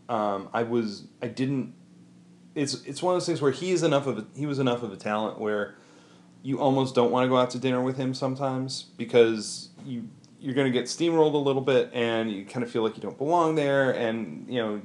Um, 0.10 0.50
I 0.54 0.64
was 0.64 1.08
I 1.22 1.28
didn't. 1.28 1.74
It's 2.56 2.84
it's 2.84 3.02
one 3.02 3.14
of 3.14 3.22
those 3.22 3.28
things 3.28 3.42
where 3.42 3.52
he 3.52 3.72
is 3.72 3.84
enough 3.84 4.08
of 4.08 4.18
a, 4.18 4.26
he 4.36 4.46
was 4.46 4.60
enough 4.60 4.84
of 4.84 4.92
a 4.92 4.98
talent 4.98 5.40
where 5.40 5.76
you 6.42 6.60
almost 6.60 6.96
don't 6.96 7.12
want 7.12 7.26
to 7.26 7.30
go 7.30 7.38
out 7.38 7.52
to 7.52 7.60
dinner 7.60 7.82
with 7.82 7.98
him 7.98 8.14
sometimes 8.14 8.84
because 8.98 9.70
you 9.86 10.10
you're 10.40 10.54
going 10.54 10.72
to 10.72 10.78
get 10.78 10.86
steamrolled 10.86 11.34
a 11.34 11.38
little 11.38 11.62
bit 11.62 11.90
and 11.94 12.32
you 12.32 12.46
kind 12.46 12.64
of 12.64 12.72
feel 12.72 12.82
like 12.82 12.96
you 12.96 13.02
don't 13.02 13.18
belong 13.18 13.56
there 13.56 13.92
and 13.92 14.46
you 14.50 14.62
know 14.62 14.82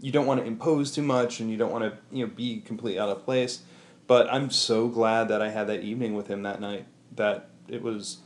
you 0.00 0.12
don't 0.12 0.26
want 0.26 0.40
to 0.40 0.46
impose 0.46 0.92
too 0.92 1.02
much 1.02 1.40
and 1.40 1.50
you 1.50 1.56
don't 1.56 1.72
want 1.72 1.84
to 1.84 2.16
you 2.16 2.24
know 2.24 2.32
be 2.32 2.60
completely 2.60 2.98
out 2.98 3.08
of 3.08 3.24
place 3.24 3.62
but 4.06 4.32
i'm 4.32 4.50
so 4.50 4.86
glad 4.86 5.28
that 5.28 5.42
i 5.42 5.50
had 5.50 5.66
that 5.66 5.80
evening 5.80 6.14
with 6.14 6.28
him 6.28 6.42
that 6.42 6.60
night 6.60 6.86
that 7.16 7.50
it 7.68 7.82
was 7.82 8.18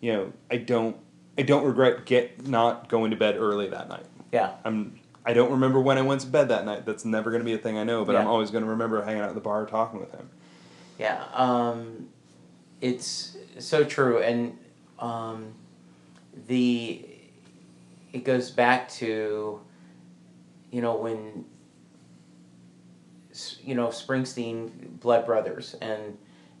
you 0.00 0.12
know 0.12 0.32
i 0.50 0.56
don't 0.56 0.96
i 1.36 1.42
don't 1.42 1.64
regret 1.64 2.04
get 2.04 2.46
not 2.48 2.88
going 2.88 3.10
to 3.10 3.16
bed 3.16 3.36
early 3.36 3.68
that 3.68 3.88
night 3.88 4.06
Yeah, 4.32 4.54
i'm 4.64 4.97
i 5.28 5.32
don't 5.32 5.52
remember 5.52 5.80
when 5.80 5.98
i 5.98 6.02
went 6.02 6.20
to 6.20 6.26
bed 6.26 6.48
that 6.48 6.64
night 6.64 6.84
that's 6.84 7.04
never 7.04 7.30
going 7.30 7.40
to 7.40 7.44
be 7.44 7.54
a 7.54 7.58
thing 7.58 7.78
i 7.78 7.84
know 7.84 8.04
but 8.04 8.16
i'm 8.16 8.26
always 8.26 8.50
going 8.50 8.64
to 8.64 8.70
remember 8.70 9.00
hanging 9.02 9.22
out 9.22 9.28
at 9.28 9.34
the 9.34 9.40
bar 9.40 9.64
talking 9.66 10.00
with 10.00 10.10
him 10.10 10.28
yeah. 10.98 11.24
Um, 11.32 12.08
it's 12.80 13.36
so 13.58 13.84
true, 13.84 14.18
and 14.18 14.58
um, 14.98 15.54
the 16.48 17.06
it 18.12 18.24
goes 18.24 18.50
back 18.50 18.88
to 18.90 19.60
you 20.70 20.82
know 20.82 20.96
when 20.96 21.44
you 23.62 23.74
know 23.74 23.88
Springsteen 23.88 24.98
Blood 25.00 25.24
Brothers 25.24 25.74
and 25.80 26.18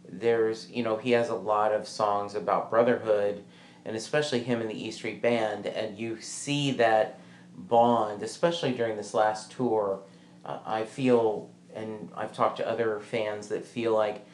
there's 0.08 0.70
you 0.70 0.82
know 0.82 0.96
he 0.96 1.10
has 1.12 1.28
a 1.28 1.34
lot 1.34 1.72
of 1.72 1.88
songs 1.88 2.34
about 2.34 2.70
brotherhood 2.70 3.42
and 3.84 3.96
especially 3.96 4.40
him 4.40 4.60
and 4.60 4.70
the 4.70 4.86
E 4.86 4.90
Street 4.90 5.20
Band 5.20 5.66
and 5.66 5.98
you 5.98 6.20
see 6.20 6.70
that 6.72 7.18
bond 7.66 8.22
especially 8.22 8.72
during 8.72 8.96
this 8.96 9.14
last 9.14 9.50
tour 9.52 10.00
uh, 10.44 10.58
I 10.64 10.84
feel 10.84 11.50
and 11.74 12.10
I've 12.16 12.32
talked 12.32 12.56
to 12.58 12.68
other 12.68 13.00
fans 13.00 13.48
that 13.48 13.64
feel 13.64 13.92
like 13.92 14.26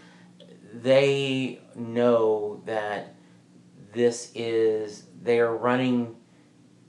they 0.72 1.60
know 1.74 2.62
that 2.66 3.14
this 3.92 4.32
is 4.34 5.04
they 5.22 5.40
are 5.40 5.56
running 5.56 6.16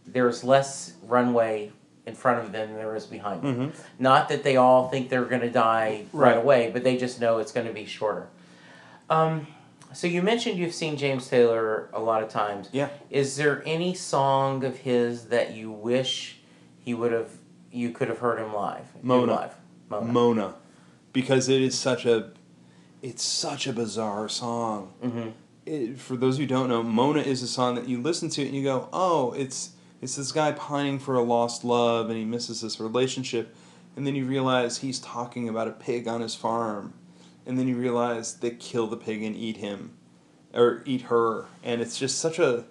there's 0.06 0.44
less 0.44 0.94
runway 1.04 1.72
in 2.06 2.14
front 2.14 2.40
of 2.40 2.52
them 2.52 2.70
than 2.70 2.78
there 2.78 2.96
is 2.96 3.06
behind 3.06 3.42
them 3.42 3.56
mm-hmm. 3.56 3.82
not 3.98 4.30
that 4.30 4.44
they 4.44 4.58
all 4.58 4.90
think 4.90 5.10
they're 5.10 5.26
going 5.26 5.42
to 5.42 5.50
die 5.50 6.06
right. 6.14 6.36
Right. 6.36 6.38
away, 6.38 6.70
but 6.72 6.84
they 6.84 6.98
just 6.98 7.20
know 7.20 7.40
it's 7.40 7.52
going 7.52 7.68
to 7.68 7.74
be 7.74 7.86
shorter. 7.86 8.28
Um, 9.10 9.48
so 9.96 10.08
you 10.08 10.22
mentioned 10.22 10.60
you've 10.60 10.74
seen 10.74 10.98
James 10.98 11.28
Taylor 11.28 11.90
a 11.94 12.00
lot 12.00 12.22
of 12.22 12.30
times. 12.30 12.70
Yeah. 12.72 12.90
Is 13.10 13.38
there 13.38 13.64
any 13.66 13.94
song 13.96 14.64
of 14.64 14.78
his 14.78 15.26
that 15.30 15.56
you 15.56 15.72
wish 15.72 16.38
he 16.80 16.94
would 16.94 17.12
have 17.12 17.32
you 17.72 17.92
could 17.92 18.08
have 18.10 18.20
heard 18.20 18.40
him 18.40 18.54
live? 18.54 18.86
Mona. 19.02 19.32
Live. 19.34 19.56
Mona. 19.90 20.12
Mona, 20.12 20.56
because 21.14 21.50
it 21.50 21.62
is 21.62 21.78
such 21.78 22.06
a, 22.06 22.32
it's 23.02 23.24
such 23.24 23.68
a 23.68 23.74
bizarre 23.74 24.28
song. 24.30 24.94
hmm 25.02 25.30
It, 25.66 26.00
for 26.00 26.16
those 26.16 26.38
who 26.38 26.46
don't 26.46 26.70
know, 26.70 26.82
Mona 26.84 27.22
is 27.22 27.42
a 27.44 27.48
song 27.48 27.76
that 27.76 27.88
you 27.88 28.02
listen 28.02 28.30
to 28.30 28.42
and 28.46 28.56
you 28.56 28.64
go, 28.64 28.90
oh, 28.94 29.32
it's 29.34 29.72
it's 30.02 30.16
this 30.16 30.32
guy 30.32 30.52
pining 30.52 31.00
for 31.00 31.16
a 31.16 31.22
lost 31.24 31.64
love 31.64 32.10
and 32.10 32.18
he 32.18 32.26
misses 32.26 32.62
this 32.62 32.80
relationship, 32.80 33.56
and 33.96 34.06
then 34.06 34.16
you 34.16 34.26
realize 34.26 34.80
he's 34.80 35.00
talking 35.00 35.48
about 35.50 35.68
a 35.68 35.72
pig 35.72 36.08
on 36.08 36.22
his 36.22 36.36
farm, 36.36 36.94
and 37.46 37.58
then 37.60 37.68
you 37.68 37.76
realize 37.76 38.36
they 38.36 38.52
kill 38.52 38.88
the 38.88 38.98
pig 38.98 39.24
and 39.24 39.36
eat 39.36 39.58
him, 39.58 39.92
or 40.54 40.82
eat 40.86 41.04
her, 41.04 41.46
and 41.64 41.82
it's 41.82 41.98
just 42.00 42.18
such 42.20 42.40
a, 42.40 42.66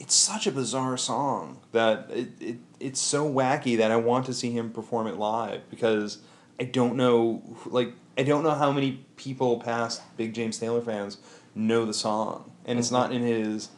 it's 0.00 0.14
such 0.14 0.46
a 0.46 0.52
bizarre 0.52 0.96
song 0.96 1.58
that 1.72 2.08
it, 2.10 2.28
it 2.40 2.56
it's 2.80 3.00
so 3.00 3.28
wacky 3.28 3.76
that 3.76 3.90
I 3.90 3.96
want 3.96 4.26
to 4.26 4.34
see 4.34 4.50
him 4.50 4.70
perform 4.72 5.06
it 5.06 5.16
live 5.16 5.60
because 5.70 6.18
I 6.58 6.64
don't 6.64 6.96
know 6.96 7.42
like 7.66 7.92
I 8.18 8.24
don't 8.24 8.42
know 8.42 8.50
how 8.54 8.72
many 8.72 9.04
people 9.16 9.60
past 9.60 10.02
big 10.16 10.34
James 10.34 10.58
Taylor 10.58 10.80
fans 10.80 11.18
know 11.54 11.84
the 11.84 11.94
song 11.94 12.50
and 12.64 12.78
it's 12.80 12.88
Mhm. 12.88 12.92
not 12.92 13.12
in 13.12 13.22
his 13.22 13.68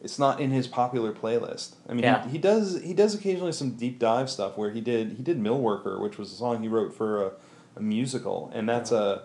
it's 0.00 0.18
not 0.20 0.40
in 0.40 0.50
his 0.50 0.68
popular 0.68 1.12
playlist. 1.12 1.74
I 1.88 1.94
mean 1.94 2.04
Yeah. 2.04 2.24
he, 2.26 2.32
he 2.32 2.38
does 2.38 2.80
he 2.82 2.94
does 2.94 3.14
occasionally 3.16 3.50
some 3.52 3.72
deep 3.72 3.98
dive 3.98 4.30
stuff 4.30 4.56
where 4.56 4.70
he 4.70 4.80
did 4.80 5.12
he 5.14 5.22
did 5.24 5.40
Mill 5.40 5.58
Worker 5.58 5.98
which 6.00 6.16
was 6.16 6.30
a 6.32 6.36
song 6.36 6.62
he 6.62 6.68
wrote 6.68 6.94
for 6.94 7.24
a, 7.26 7.30
a 7.74 7.82
musical 7.82 8.52
and 8.54 8.68
that's 8.68 8.92
a 8.92 9.22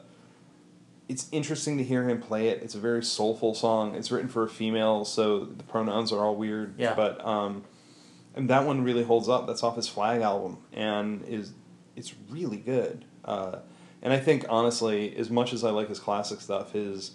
it's 1.10 1.28
interesting 1.32 1.78
to 1.78 1.84
hear 1.84 2.08
him 2.08 2.22
play 2.22 2.50
it. 2.50 2.62
It's 2.64 2.76
a 2.76 2.80
very 2.80 3.04
soulful 3.04 3.54
song. 3.54 3.96
It's 3.96 4.12
written 4.12 4.28
for 4.30 4.44
a 4.44 4.50
female, 4.50 5.06
so 5.06 5.46
the 5.46 5.64
pronouns 5.64 6.12
are 6.12 6.24
all 6.24 6.36
weird. 6.36 6.76
Yeah. 6.78 6.94
But 6.96 7.26
um, 7.26 7.64
and 8.36 8.50
that 8.50 8.66
one 8.66 8.84
really 8.84 9.04
holds 9.04 9.30
up. 9.30 9.48
That's 9.48 9.64
off 9.64 9.76
his 9.76 9.88
Flag 9.88 10.22
album, 10.22 10.58
and 10.74 11.24
is 11.24 11.54
it's 11.96 12.14
really 12.30 12.58
good. 12.58 13.06
Uh, 13.26 13.60
and 14.02 14.14
I 14.14 14.20
think 14.20 14.46
honestly, 14.50 15.16
as 15.18 15.30
much 15.30 15.54
as 15.54 15.64
I 15.64 15.70
like 15.72 15.90
his 15.90 16.00
classic 16.00 16.42
stuff, 16.42 16.74
his 16.74 17.12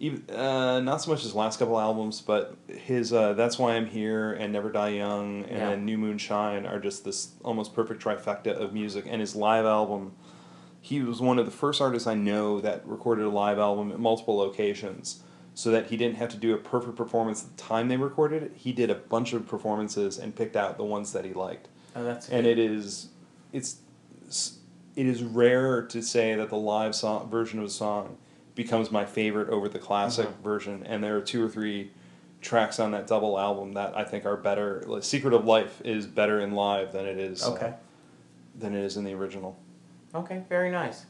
even 0.00 0.22
uh, 0.34 0.78
not 0.80 1.02
so 1.02 1.10
much 1.10 1.22
his 1.22 1.34
last 1.34 1.58
couple 1.58 1.78
albums, 1.78 2.20
but 2.20 2.56
his 2.68 3.12
uh, 3.12 3.32
"That's 3.34 3.58
Why 3.58 3.74
I'm 3.74 3.86
Here" 3.86 4.32
and 4.32 4.52
"Never 4.52 4.70
Die 4.70 4.88
Young" 4.90 5.42
and 5.44 5.50
Yeah. 5.58 5.70
then 5.70 5.84
"New 5.84 5.98
Moon 5.98 6.18
Shine" 6.18 6.66
are 6.66 6.78
just 6.78 7.04
this 7.04 7.32
almost 7.44 7.74
perfect 7.74 8.02
trifecta 8.02 8.52
of 8.52 8.72
music. 8.72 9.06
And 9.08 9.20
his 9.20 9.34
live 9.34 9.64
album, 9.66 10.12
he 10.80 11.00
was 11.02 11.20
one 11.20 11.38
of 11.38 11.44
the 11.44 11.50
first 11.52 11.80
artists 11.80 12.06
I 12.06 12.14
know 12.14 12.60
that 12.60 12.86
recorded 12.86 13.24
a 13.24 13.30
live 13.30 13.58
album 13.58 13.90
at 13.92 13.98
multiple 13.98 14.36
locations 14.36 15.22
so 15.54 15.70
that 15.72 15.86
he 15.88 15.96
didn't 15.96 16.16
have 16.16 16.28
to 16.30 16.36
do 16.36 16.54
a 16.54 16.58
perfect 16.58 16.94
performance 16.96 17.42
at 17.44 17.56
the 17.56 17.62
time 17.62 17.88
they 17.88 17.96
recorded 17.96 18.42
it. 18.44 18.52
He 18.54 18.72
did 18.72 18.90
a 18.90 18.94
bunch 18.94 19.32
of 19.32 19.46
performances 19.48 20.16
and 20.18 20.34
picked 20.34 20.54
out 20.56 20.76
the 20.76 20.84
ones 20.84 21.12
that 21.12 21.24
he 21.24 21.32
liked. 21.32 21.68
Oh, 21.96 22.04
that's 22.04 22.28
and 22.28 22.44
good. 22.44 22.58
it 22.58 22.70
is 22.70 23.08
it's 23.52 23.78
it 24.94 25.06
is 25.06 25.22
rare 25.22 25.82
to 25.82 26.02
say 26.02 26.34
that 26.36 26.48
the 26.50 26.56
live 26.56 26.94
song 26.94 27.28
version 27.30 27.58
of 27.58 27.64
a 27.64 27.70
song 27.70 28.16
becomes 28.54 28.90
my 28.90 29.04
favorite 29.04 29.48
over 29.48 29.68
the 29.68 29.78
classic 29.78 30.28
Mhm. 30.28 30.42
version 30.42 30.82
and 30.84 31.02
there 31.02 31.16
are 31.16 31.20
two 31.20 31.44
or 31.44 31.48
three 31.48 31.90
tracks 32.40 32.78
on 32.78 32.92
that 32.92 33.06
double 33.08 33.38
album 33.38 33.72
that 33.72 33.96
I 33.96 34.04
think 34.04 34.26
are 34.26 34.36
better 34.36 34.84
like 34.86 35.02
Secret 35.02 35.32
of 35.34 35.44
Life 35.44 35.80
is 35.84 36.06
better 36.06 36.38
in 36.40 36.52
live 36.52 36.92
than 36.92 37.04
it 37.06 37.18
is 37.18 37.42
uh, 37.44 37.52
Okay. 37.52 37.74
than 38.56 38.74
it 38.76 38.84
is 38.84 38.96
in 38.96 39.02
the 39.04 39.12
original. 39.14 39.56
Okay, 40.14 40.42
very 40.48 40.70
nice. 40.70 41.04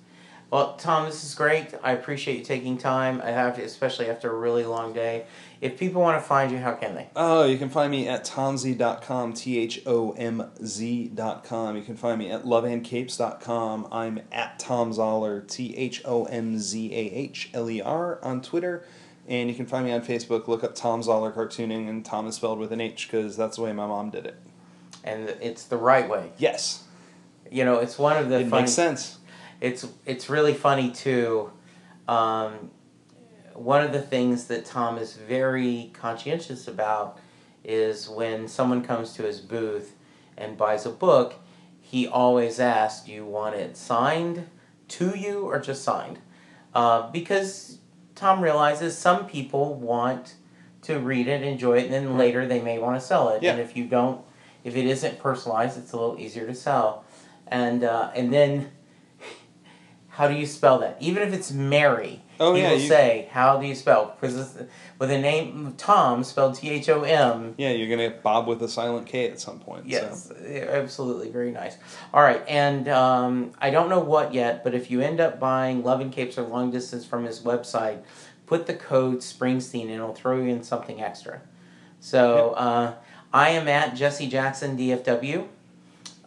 Well, 0.51 0.77
Thom, 0.77 1.05
this 1.05 1.25
is 1.25 1.35
great. 1.35 1.75
I 1.83 1.93
appreciate 1.93 2.39
you 2.39 2.45
taking 2.45 2.79
time. 2.79 3.21
I 3.23 3.31
have, 3.33 3.59
especially 3.59 4.09
after 4.09 4.31
a 4.31 4.39
really 4.39 4.65
long 4.65 4.95
day. 4.95 5.27
If 5.61 5.79
people 5.79 6.01
want 6.01 6.21
to 6.21 6.27
find 6.27 6.51
you, 6.51 6.57
how 6.57 6.73
can 6.73 6.95
they? 6.95 7.09
Oh, 7.15 7.45
you 7.45 7.59
can 7.59 7.69
find 7.69 7.91
me 7.91 8.09
at 8.09 8.25
thomz.com, 8.25 9.35
T 9.35 9.59
H 9.59 9.83
O 9.85 10.13
M 10.13 10.51
Z.com. 10.65 11.77
You 11.77 11.83
can 11.83 11.97
find 11.97 12.19
me 12.19 12.31
at 12.31 12.45
loveandcapes.com. 12.45 13.89
I'm 13.93 14.21
at 14.33 14.59
Thom 14.59 14.93
Zahler, 14.93 15.47
T 15.47 15.77
H 15.77 16.01
O 16.07 16.25
M 16.25 16.59
Z 16.59 16.95
A 16.95 16.97
H 16.97 17.51
L 17.53 17.69
E 17.69 17.83
R 17.83 18.19
on 18.25 18.41
Twitter. 18.41 18.85
And 19.27 19.51
you 19.51 19.55
can 19.55 19.67
find 19.67 19.85
me 19.85 19.93
on 19.93 20.01
Facebook. 20.01 20.49
Look 20.49 20.65
up 20.65 20.75
Thom 20.75 21.03
Zahler 21.03 21.35
Cartooning, 21.35 21.91
and 21.91 22.07
Thom 22.07 22.27
is 22.27 22.37
spelled 22.37 22.59
with 22.59 22.73
an 22.73 22.81
H 22.81 23.07
because 23.07 23.37
that's 23.37 23.57
the 23.57 23.63
way 23.65 23.75
my 23.75 23.87
mom 23.87 24.09
did 24.09 24.25
it. 24.25 24.37
And 25.05 25.29
it's 25.43 25.65
the 25.65 25.77
right 25.77 26.09
way. 26.09 26.33
Yes, 26.39 26.85
You 27.51 27.65
know, 27.65 27.79
it's 27.79 27.99
one 27.99 28.17
of 28.17 28.29
the 28.29 28.41
it 28.41 28.49
funny. 28.49 28.63
makes 28.63 28.73
sense. 28.73 29.19
It's 29.61 29.87
it's 30.07 30.29
really 30.29 30.55
funny 30.55 30.91
too. 30.91 31.51
Um, 32.07 32.71
one 33.55 33.83
of 33.85 33.93
the 33.93 34.01
things 34.01 34.47
that 34.47 34.65
Thom 34.65 34.99
is 34.99 35.15
very 35.15 35.91
conscientious 35.93 36.69
about 36.69 37.19
is 37.65 38.09
when 38.09 38.49
someone 38.49 38.83
comes 38.85 39.15
to 39.15 39.23
his 39.25 39.41
booth 39.41 39.95
and 40.37 40.57
buys 40.57 40.87
a 40.87 40.91
book, 40.91 41.35
he 41.81 42.07
always 42.07 42.61
asks, 42.61 43.07
"Do 43.07 43.13
you 43.13 43.25
want 43.25 43.57
it 43.57 43.77
signed 43.77 44.49
to 44.89 45.17
you 45.19 45.43
or 45.43 45.59
just 45.59 45.83
signed?" 45.83 46.19
Uh, 46.75 47.11
because 47.11 47.79
Thom 48.15 48.41
realizes 48.41 48.97
some 48.97 49.27
people 49.27 49.75
want 49.75 50.35
to 50.83 50.99
read 50.99 51.27
it, 51.27 51.43
enjoy 51.43 51.79
it, 51.79 51.85
and 51.85 51.93
then 51.93 52.17
later 52.17 52.47
they 52.47 52.61
may 52.61 52.79
want 52.79 53.01
to 53.01 53.05
sell 53.05 53.31
it. 53.31 53.43
Yeah. 53.43 53.53
And 53.53 53.61
if 53.61 53.77
you 53.77 53.85
don't, 53.87 54.21
if 54.65 54.77
it 54.77 54.87
isn't 54.87 55.19
personalized, 55.19 55.79
it's 55.79 55.93
a 55.93 55.97
little 55.97 56.19
easier 56.19 56.47
to 56.47 56.55
sell. 56.55 57.05
And 57.51 57.85
uh, 57.85 58.11
and 58.15 58.33
then, 58.33 58.71
how 60.09 60.29
do 60.29 60.35
you 60.35 60.47
spell 60.47 60.79
that? 60.81 60.97
Even 61.01 61.23
if 61.23 61.33
it's 61.33 61.51
Mary, 61.53 62.23
Oh, 62.41 62.55
he 62.55 62.63
yeah, 62.63 62.71
will 62.73 62.79
you- 62.79 62.89
say, 62.89 63.29
"How 63.33 63.59
do 63.59 63.67
you 63.67 63.75
spell?" 63.75 64.17
Because 64.21 64.57
with 64.99 65.11
a 65.11 65.19
name 65.19 65.75
Thom 65.77 66.23
spelled 66.25 66.55
T 66.55 66.71
H 66.71 66.89
O 66.89 67.03
M. 67.03 67.55
Yeah, 67.59 67.71
you're 67.71 67.89
going 67.89 67.99
to 67.99 68.09
get 68.15 68.23
Bob 68.23 68.47
with 68.47 68.63
a 68.63 68.69
silent 68.69 69.07
K 69.07 69.29
at 69.31 69.41
some 69.41 69.59
point. 69.59 69.87
Yes, 69.87 70.29
So. 70.29 70.35
absolutely, 70.45 71.31
very 71.31 71.51
nice. 71.51 71.77
All 72.15 72.23
right, 72.23 72.43
and 72.49 72.89
um, 72.89 73.53
I 73.59 73.71
don't 73.71 73.89
know 73.89 73.99
what 74.01 74.33
yet, 74.35 74.63
but 74.65 74.75
if 74.75 74.91
you 74.91 75.01
end 75.01 75.21
up 75.21 75.41
buying 75.41 75.83
Love 75.83 76.01
and 76.01 76.13
Capes 76.13 76.39
or 76.39 76.43
Long 76.43 76.71
Distance 76.71 77.05
from 77.05 77.25
his 77.25 77.41
website, 77.41 78.03
put 78.47 78.67
the 78.67 78.75
code 78.75 79.19
Springsteen 79.19 79.83
and 79.83 79.91
it'll 79.93 80.15
throw 80.15 80.37
you 80.37 80.49
in 80.51 80.63
something 80.63 81.03
extra. 81.03 81.41
So 82.01 82.51
uh, 82.51 82.95
I 83.33 83.51
am 83.51 83.67
at 83.67 83.97
Jesse 83.97 84.29
Jackson 84.29 84.77
DFW. 84.79 85.49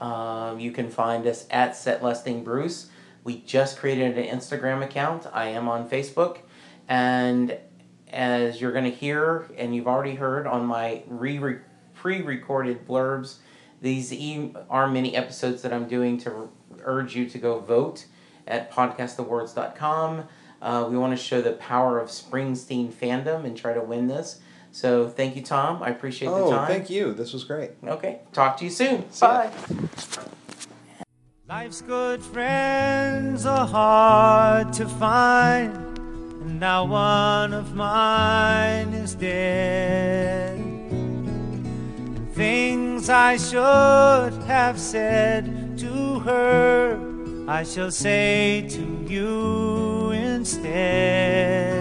Um, 0.02 0.60
you 0.60 0.72
can 0.72 0.90
find 0.90 1.28
us 1.28 1.46
at 1.52 1.76
Set 1.76 2.02
Bruce. 2.44 2.90
We 3.24 3.42
just 3.42 3.78
created 3.78 4.18
an 4.18 4.38
Instagram 4.38 4.84
account. 4.84 5.28
I 5.32 5.50
am 5.50 5.70
on 5.70 5.88
Facebook, 5.88 6.40
and 6.90 7.56
as 8.10 8.60
you're 8.60 8.72
going 8.72 8.86
to 8.86 8.92
hear, 8.92 9.48
and 9.58 9.76
you've 9.76 9.88
already 9.88 10.16
heard 10.16 10.48
on 10.48 10.66
my 10.66 11.04
re 11.08 11.60
pre-recorded 11.94 12.88
blurbs, 12.88 13.38
these 13.80 14.12
e- 14.12 14.54
are 14.72 14.88
many 14.88 15.16
episodes 15.16 15.62
that 15.62 15.72
I'm 15.72 15.88
doing 15.88 16.18
to 16.20 16.50
urge 16.84 17.16
you 17.16 17.30
to 17.30 17.38
go 17.38 17.60
vote 17.60 18.06
at 18.48 18.72
podcastawards.com. 18.72 20.28
Uh, 20.62 20.88
we 20.90 20.98
want 20.98 21.16
to 21.16 21.24
show 21.24 21.42
the 21.42 21.54
power 21.54 22.00
of 22.00 22.10
Springsteen 22.10 22.92
fandom 22.92 23.46
and 23.46 23.56
try 23.56 23.74
to 23.74 23.82
win 23.82 24.08
this. 24.08 24.42
So 24.72 25.10
thank 25.10 25.36
you, 25.36 25.42
Thom. 25.42 25.84
I 25.84 25.90
appreciate 25.90 26.30
the 26.30 26.36
Oh, 26.36 26.52
time. 26.52 26.68
thank 26.68 26.90
you. 26.90 27.14
This 27.14 27.34
was 27.34 27.44
great. 27.44 27.72
Okay, 27.86 28.20
talk 28.34 28.58
to 28.58 28.64
you 28.64 28.70
soon. 28.72 29.10
See 29.12 29.26
ya. 29.26 29.32
Bye. 29.32 29.50
Life's 31.50 31.82
good 31.82 32.24
friends 32.24 33.46
are 33.46 33.68
hard 33.68 34.72
to 34.74 34.88
find, 34.88 35.76
and 36.44 36.60
now 36.60 36.86
one 36.86 37.54
of 37.54 37.76
mine 37.76 38.94
is 38.94 39.14
dead. 39.16 40.58
Things 42.34 43.10
I 43.10 43.36
should 43.36 44.34
have 44.48 44.80
said 44.80 45.78
to 45.80 46.20
her, 46.20 46.98
I 47.50 47.64
shall 47.64 47.92
say 47.92 48.66
to 48.70 49.06
you 49.10 50.12
instead. 50.12 51.81